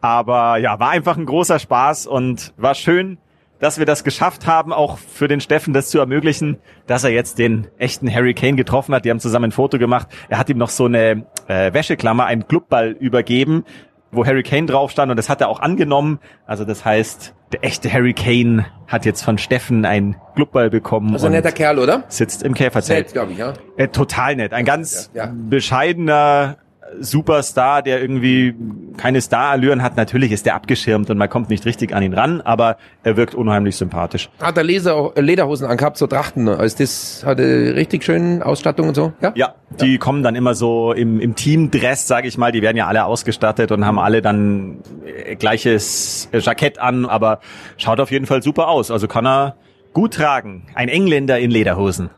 Aber 0.00 0.58
ja, 0.58 0.78
war 0.80 0.90
einfach 0.90 1.16
ein 1.16 1.26
großer 1.26 1.58
Spaß 1.58 2.06
und 2.06 2.52
war 2.56 2.74
schön, 2.74 3.18
dass 3.60 3.78
wir 3.78 3.86
das 3.86 4.04
geschafft 4.04 4.46
haben, 4.46 4.72
auch 4.72 4.98
für 4.98 5.28
den 5.28 5.40
Steffen 5.40 5.72
das 5.74 5.90
zu 5.90 5.98
ermöglichen, 5.98 6.58
dass 6.86 7.04
er 7.04 7.10
jetzt 7.10 7.38
den 7.38 7.66
echten 7.78 8.12
Harry 8.12 8.34
Kane 8.34 8.56
getroffen 8.56 8.94
hat. 8.94 9.04
Die 9.04 9.10
haben 9.10 9.20
zusammen 9.20 9.46
ein 9.46 9.52
Foto 9.52 9.78
gemacht. 9.78 10.08
Er 10.28 10.38
hat 10.38 10.48
ihm 10.48 10.58
noch 10.58 10.70
so 10.70 10.84
eine 10.86 11.26
äh, 11.48 11.72
Wäscheklammer, 11.72 12.26
einen 12.26 12.46
Clubball 12.46 12.90
übergeben, 13.00 13.64
wo 14.10 14.24
Harry 14.24 14.42
Kane 14.42 14.66
drauf 14.66 14.90
stand 14.90 15.10
und 15.10 15.16
das 15.16 15.28
hat 15.28 15.40
er 15.40 15.48
auch 15.48 15.60
angenommen. 15.60 16.18
Also 16.46 16.64
das 16.64 16.84
heißt, 16.84 17.34
der 17.52 17.64
echte 17.64 17.92
Harry 17.92 18.14
Kane 18.14 18.66
hat 18.86 19.04
jetzt 19.04 19.22
von 19.22 19.36
Steffen 19.38 19.84
einen 19.84 20.16
Clubball 20.34 20.70
bekommen 20.70 21.12
Also 21.14 21.26
ein 21.26 21.32
netter 21.32 21.52
Kerl, 21.52 21.78
oder? 21.78 22.04
sitzt 22.08 22.42
im 22.42 22.54
Käferzelt. 22.54 23.12
glaube 23.12 23.32
ich, 23.32 23.38
ja. 23.38 23.54
Äh, 23.76 23.88
total 23.88 24.36
nett. 24.36 24.52
Ein 24.52 24.64
ganz 24.64 25.10
Ja, 25.14 25.26
ja. 25.26 25.32
bescheidener 25.34 26.56
Superstar, 27.00 27.82
der 27.82 28.00
irgendwie 28.00 28.54
keine 28.96 29.20
Starallüren 29.20 29.82
hat. 29.82 29.96
Natürlich 29.96 30.32
ist 30.32 30.46
der 30.46 30.54
abgeschirmt 30.54 31.10
und 31.10 31.18
man 31.18 31.28
kommt 31.28 31.50
nicht 31.50 31.64
richtig 31.66 31.94
an 31.94 32.02
ihn 32.02 32.14
ran, 32.14 32.40
aber 32.40 32.76
er 33.02 33.16
wirkt 33.16 33.34
unheimlich 33.34 33.76
sympathisch. 33.76 34.30
Hat 34.40 34.56
er 34.56 34.64
Leser, 34.64 35.12
Lederhosen 35.16 35.66
angehabt, 35.66 35.96
so 35.96 36.06
Trachten. 36.06 36.48
Ist 36.48 36.80
das, 36.80 37.22
hat 37.24 37.40
er 37.40 37.74
richtig 37.74 38.04
schön 38.04 38.42
Ausstattung 38.42 38.88
und 38.88 38.94
so? 38.94 39.12
Ja? 39.20 39.32
Ja, 39.34 39.54
die 39.80 39.98
kommen 39.98 40.22
dann 40.22 40.34
immer 40.34 40.54
so 40.54 40.92
im, 40.92 41.20
im 41.20 41.34
Teamdress, 41.34 42.06
sage 42.06 42.28
ich 42.28 42.38
mal. 42.38 42.52
Die 42.52 42.62
werden 42.62 42.76
ja 42.76 42.86
alle 42.86 43.04
ausgestattet 43.04 43.72
und 43.72 43.84
haben 43.84 43.98
alle 43.98 44.22
dann 44.22 44.78
äh, 45.04 45.36
gleiches 45.36 46.28
äh, 46.32 46.38
Jackett 46.38 46.78
an, 46.78 47.06
aber 47.06 47.40
schaut 47.76 48.00
auf 48.00 48.10
jeden 48.10 48.26
Fall 48.26 48.42
super 48.42 48.68
aus. 48.68 48.90
Also 48.90 49.08
kann 49.08 49.26
er 49.26 49.56
gut 49.92 50.14
tragen. 50.14 50.66
Ein 50.74 50.88
Engländer 50.88 51.38
in 51.38 51.50
Lederhosen. 51.50 52.10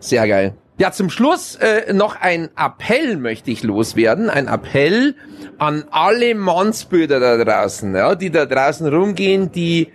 Sehr 0.00 0.26
geil. 0.28 0.54
Ja, 0.78 0.92
zum 0.92 1.10
Schluss 1.10 1.56
äh, 1.56 1.92
noch 1.92 2.20
ein 2.20 2.50
Appell 2.56 3.16
möchte 3.16 3.50
ich 3.50 3.64
loswerden. 3.64 4.30
Ein 4.30 4.46
Appell 4.46 5.16
an 5.58 5.84
alle 5.90 6.36
Mannsböder 6.36 7.18
da 7.18 7.42
draußen, 7.42 7.96
ja, 7.96 8.14
die 8.14 8.30
da 8.30 8.46
draußen 8.46 8.86
rumgehen, 8.86 9.50
die 9.50 9.88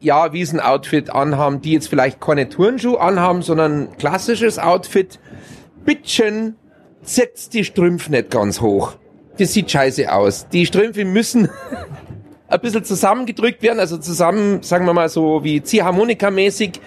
ja 0.00 0.32
wie 0.32 0.40
es 0.40 0.54
ein 0.54 0.60
Outfit 0.60 1.10
anhaben, 1.10 1.60
die 1.60 1.72
jetzt 1.72 1.88
vielleicht 1.88 2.18
keine 2.18 2.48
Turnschuhe 2.48 2.98
anhaben, 2.98 3.42
sondern 3.42 3.94
klassisches 3.98 4.58
Outfit. 4.58 5.20
bisschen 5.84 6.56
zirkt's 7.02 7.50
die 7.50 7.64
Strümpfe 7.64 8.10
nicht 8.10 8.30
ganz 8.30 8.62
hoch. 8.62 8.94
Das 9.38 9.52
sieht 9.52 9.70
scheiße 9.70 10.10
aus. 10.10 10.48
Die 10.48 10.64
Strümpfe 10.64 11.04
müssen 11.04 11.50
ein 12.48 12.60
bisschen 12.60 12.84
zusammengedrückt 12.84 13.62
werden, 13.62 13.80
also 13.80 13.98
zusammen, 13.98 14.62
sagen 14.62 14.86
wir 14.86 14.94
mal 14.94 15.10
so 15.10 15.44
wie 15.44 15.60
Ziehharmonika-mäßig. 15.60 16.80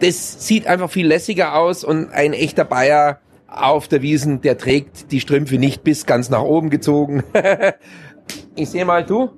Das 0.00 0.46
sieht 0.46 0.66
einfach 0.66 0.90
viel 0.90 1.06
lässiger 1.06 1.56
aus 1.56 1.84
und 1.84 2.10
ein 2.10 2.32
echter 2.32 2.64
Bayer 2.64 3.20
auf 3.48 3.88
der 3.88 4.02
Wiesen, 4.02 4.40
der 4.40 4.58
trägt 4.58 5.12
die 5.12 5.20
Strümpfe 5.20 5.56
nicht 5.56 5.82
bis 5.84 6.06
ganz 6.06 6.28
nach 6.30 6.42
oben 6.42 6.70
gezogen. 6.70 7.22
ich 8.54 8.68
sehe 8.68 8.84
mal, 8.84 9.04
du 9.04 9.30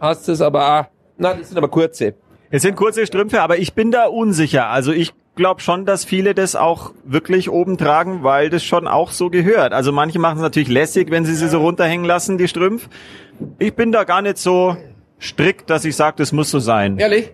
hast 0.00 0.28
es 0.28 0.40
aber, 0.40 0.80
auch. 0.80 0.84
na, 1.16 1.34
das 1.34 1.48
sind 1.48 1.58
aber 1.58 1.68
kurze. 1.68 2.14
Es 2.50 2.62
sind 2.62 2.76
kurze 2.76 3.06
Strümpfe, 3.06 3.42
aber 3.42 3.58
ich 3.58 3.74
bin 3.74 3.90
da 3.90 4.06
unsicher. 4.06 4.68
Also 4.68 4.92
ich 4.92 5.12
glaube 5.34 5.60
schon, 5.60 5.84
dass 5.84 6.04
viele 6.04 6.34
das 6.34 6.56
auch 6.56 6.92
wirklich 7.04 7.50
oben 7.50 7.78
tragen, 7.78 8.22
weil 8.22 8.50
das 8.50 8.64
schon 8.64 8.86
auch 8.86 9.10
so 9.10 9.30
gehört. 9.30 9.72
Also 9.72 9.92
manche 9.92 10.18
machen 10.18 10.36
es 10.36 10.42
natürlich 10.42 10.68
lässig, 10.68 11.10
wenn 11.10 11.24
sie 11.24 11.34
sie 11.34 11.48
so 11.48 11.60
runterhängen 11.60 12.06
lassen, 12.06 12.38
die 12.38 12.48
Strümpf. 12.48 12.88
Ich 13.58 13.74
bin 13.74 13.92
da 13.92 14.04
gar 14.04 14.22
nicht 14.22 14.38
so 14.38 14.76
strikt, 15.20 15.70
dass 15.70 15.84
ich 15.84 15.96
sage, 15.96 16.16
das 16.18 16.32
muss 16.32 16.50
so 16.50 16.58
sein. 16.58 16.98
Ehrlich? 16.98 17.30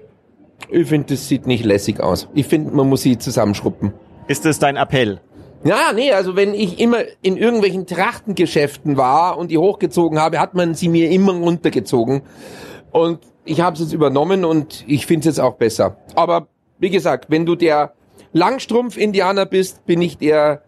Ich 0.69 0.89
finde, 0.89 1.15
das 1.15 1.29
sieht 1.29 1.47
nicht 1.47 1.65
lässig 1.65 2.01
aus. 2.01 2.29
Ich 2.35 2.47
finde, 2.47 2.75
man 2.75 2.89
muss 2.89 3.03
sie 3.03 3.19
zusammenschruppen. 3.19 3.93
Ist 4.29 4.45
das 4.45 4.59
dein 4.59 4.77
Appell? 4.77 5.21
Ja, 5.65 5.93
nee, 5.95 6.13
also 6.13 6.37
wenn 6.37 6.53
ich 6.53 6.79
immer 6.79 6.99
in 7.23 7.37
irgendwelchen 7.37 7.87
Trachtengeschäften 7.87 8.97
war 8.97 9.39
und 9.39 9.51
die 9.51 9.59
hochgezogen 9.59 10.19
habe, 10.19 10.39
hat 10.39 10.55
man 10.55 10.75
sie 10.75 10.89
mir 10.89 11.11
immer 11.11 11.33
runtergezogen. 11.33 12.23
Und 12.91 13.21
ich 13.45 13.61
habe 13.61 13.75
es 13.75 13.81
jetzt 13.81 13.93
übernommen 13.93 14.45
und 14.45 14.85
ich 14.87 15.07
finde 15.07 15.29
es 15.29 15.37
jetzt 15.37 15.43
auch 15.43 15.55
besser. 15.55 15.97
Aber 16.15 16.49
wie 16.79 16.91
gesagt, 16.91 17.31
wenn 17.31 17.47
du 17.47 17.57
der 17.57 17.95
Langstrumpf-Indianer 18.33 19.47
bist, 19.47 19.87
bin 19.87 20.03
ich 20.03 20.19
der 20.19 20.63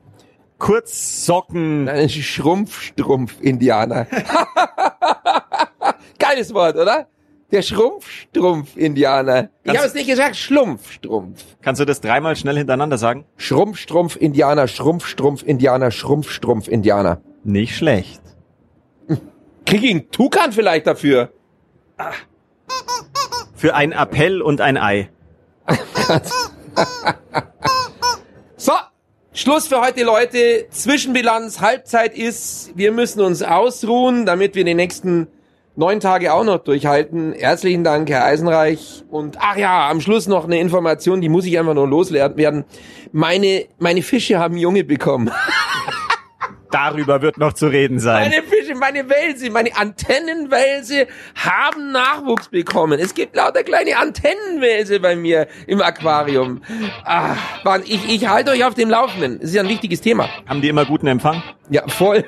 Kurzsocken. 0.59 1.91
Schrumpfstrumpf-Indianer. 2.09 4.07
Geiles 6.19 6.55
Wort, 6.55 6.77
oder? 6.77 7.09
Der 7.53 7.63
Schrumpfstrumpf-Indianer. 7.63 9.51
Ich 9.63 9.77
habe 9.77 9.87
es 9.87 9.95
nicht 9.95 10.09
gesagt, 10.09 10.37
Schlumpfstrumpf. 10.37 11.45
Kannst 11.63 11.81
du 11.81 11.85
das 11.85 12.01
dreimal 12.01 12.35
schnell 12.35 12.57
hintereinander 12.57 12.99
sagen? 12.99 13.25
Schrumpfstrumpf-Indianer, 13.37 14.67
Schrumpfstrumpf-Indianer, 14.67 15.91
Schrumpfstrumpf-Indianer. 15.93 17.21
Nicht 17.45 17.77
schlecht. 17.77 18.21
Krieg 19.65 19.83
ich 19.85 19.91
einen 19.91 20.11
Tukan 20.11 20.53
vielleicht 20.53 20.87
dafür? 20.87 21.33
Für 23.55 23.75
ein 23.75 23.93
Appell 23.93 24.43
und 24.43 24.61
ein 24.61 24.77
Ei. 24.77 25.11
So, 28.59 28.73
Schluss 29.33 29.69
für 29.69 29.81
heute, 29.81 30.03
Leute. 30.03 30.67
Zwischenbilanz, 30.71 31.61
Halbzeit 31.61 32.17
ist, 32.17 32.73
wir 32.75 32.91
müssen 32.91 33.21
uns 33.21 33.43
ausruhen, 33.43 34.25
damit 34.27 34.55
wir 34.55 34.65
die 34.65 34.75
nächsten 34.75 35.29
neun 35.77 36.01
Tage 36.01 36.33
auch 36.33 36.45
noch 36.45 36.59
durchhalten. 36.59 37.33
Herzlichen 37.33 37.85
Dank, 37.85 38.11
Herr 38.11 38.25
Eisenreich. 38.25 39.05
Und 39.11 39.39
ach 39.41 39.57
ja, 39.57 39.89
am 39.89 40.01
Schluss 40.01 40.27
noch 40.27 40.45
eine 40.45 40.59
Information, 40.59 41.21
die 41.21 41.29
muss 41.29 41.47
ich 41.47 41.59
einfach 41.59 41.75
nur 41.75 41.89
loswerden. 41.89 42.65
Meine, 43.13 43.67
meine 43.79 44.03
Fische 44.03 44.39
haben 44.39 44.57
Junge 44.57 44.85
bekommen. 44.85 45.31
Darüber 46.71 47.23
wird 47.23 47.39
noch 47.39 47.53
zu 47.53 47.69
reden 47.69 48.01
sein. 48.01 48.31
Meine 48.31 48.43
Fische, 48.67 48.75
meine 48.79 49.09
Wälse, 49.09 49.51
meine 49.51 49.77
Antennenwälse 49.77 51.07
haben 51.35 51.93
Nachwuchs 51.93 52.49
bekommen. 52.49 52.99
Es 52.99 53.15
gibt 53.15 53.37
lauter 53.37 53.63
kleine 53.63 53.97
Antennenwälse 53.97 55.01
bei 55.01 55.17
mir 55.17 55.47
im 55.67 55.81
Aquarium. 55.81 56.63
Ah, 57.05 57.37
Mann, 57.65 57.83
ich, 57.85 58.09
ich 58.09 58.29
halte 58.29 58.51
euch 58.51 58.65
auf 58.65 58.75
dem 58.75 58.91
Laufenden. 58.91 59.39
Es 59.41 59.51
ist 59.51 59.55
ja 59.55 59.63
ein 59.63 59.69
wichtiges 59.69 60.01
Thema. 60.01 60.29
Haben 60.47 60.63
die 60.63 60.69
immer 60.69 60.85
guten 60.85 61.07
Empfang? 61.07 61.43
Ja, 61.71 61.87
voll. 61.89 62.25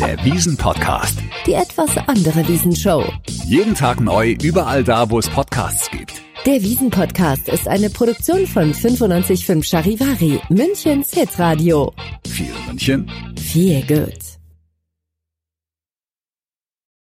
Der 0.00 0.22
Wiesen-Podcast. 0.24 1.18
Die 1.46 1.54
etwas 1.54 1.96
andere 2.06 2.46
Wiesenshow. 2.46 3.04
Jeden 3.46 3.74
Tag 3.74 4.00
neu, 4.00 4.36
überall 4.42 4.84
da, 4.84 5.10
wo 5.10 5.18
es 5.18 5.28
Podcasts 5.28 5.90
gibt. 5.90 6.22
Der 6.46 6.62
Wiesen-Podcast 6.62 7.48
ist 7.48 7.68
eine 7.68 7.88
Produktion 7.88 8.46
von 8.46 8.70
955 8.70 9.66
Charivari, 9.66 10.40
Münchens 10.50 11.10
Hitradio. 11.12 11.92
Viel 12.26 12.52
München. 12.66 13.10
Viel 13.38 13.82
gut. 13.86 14.33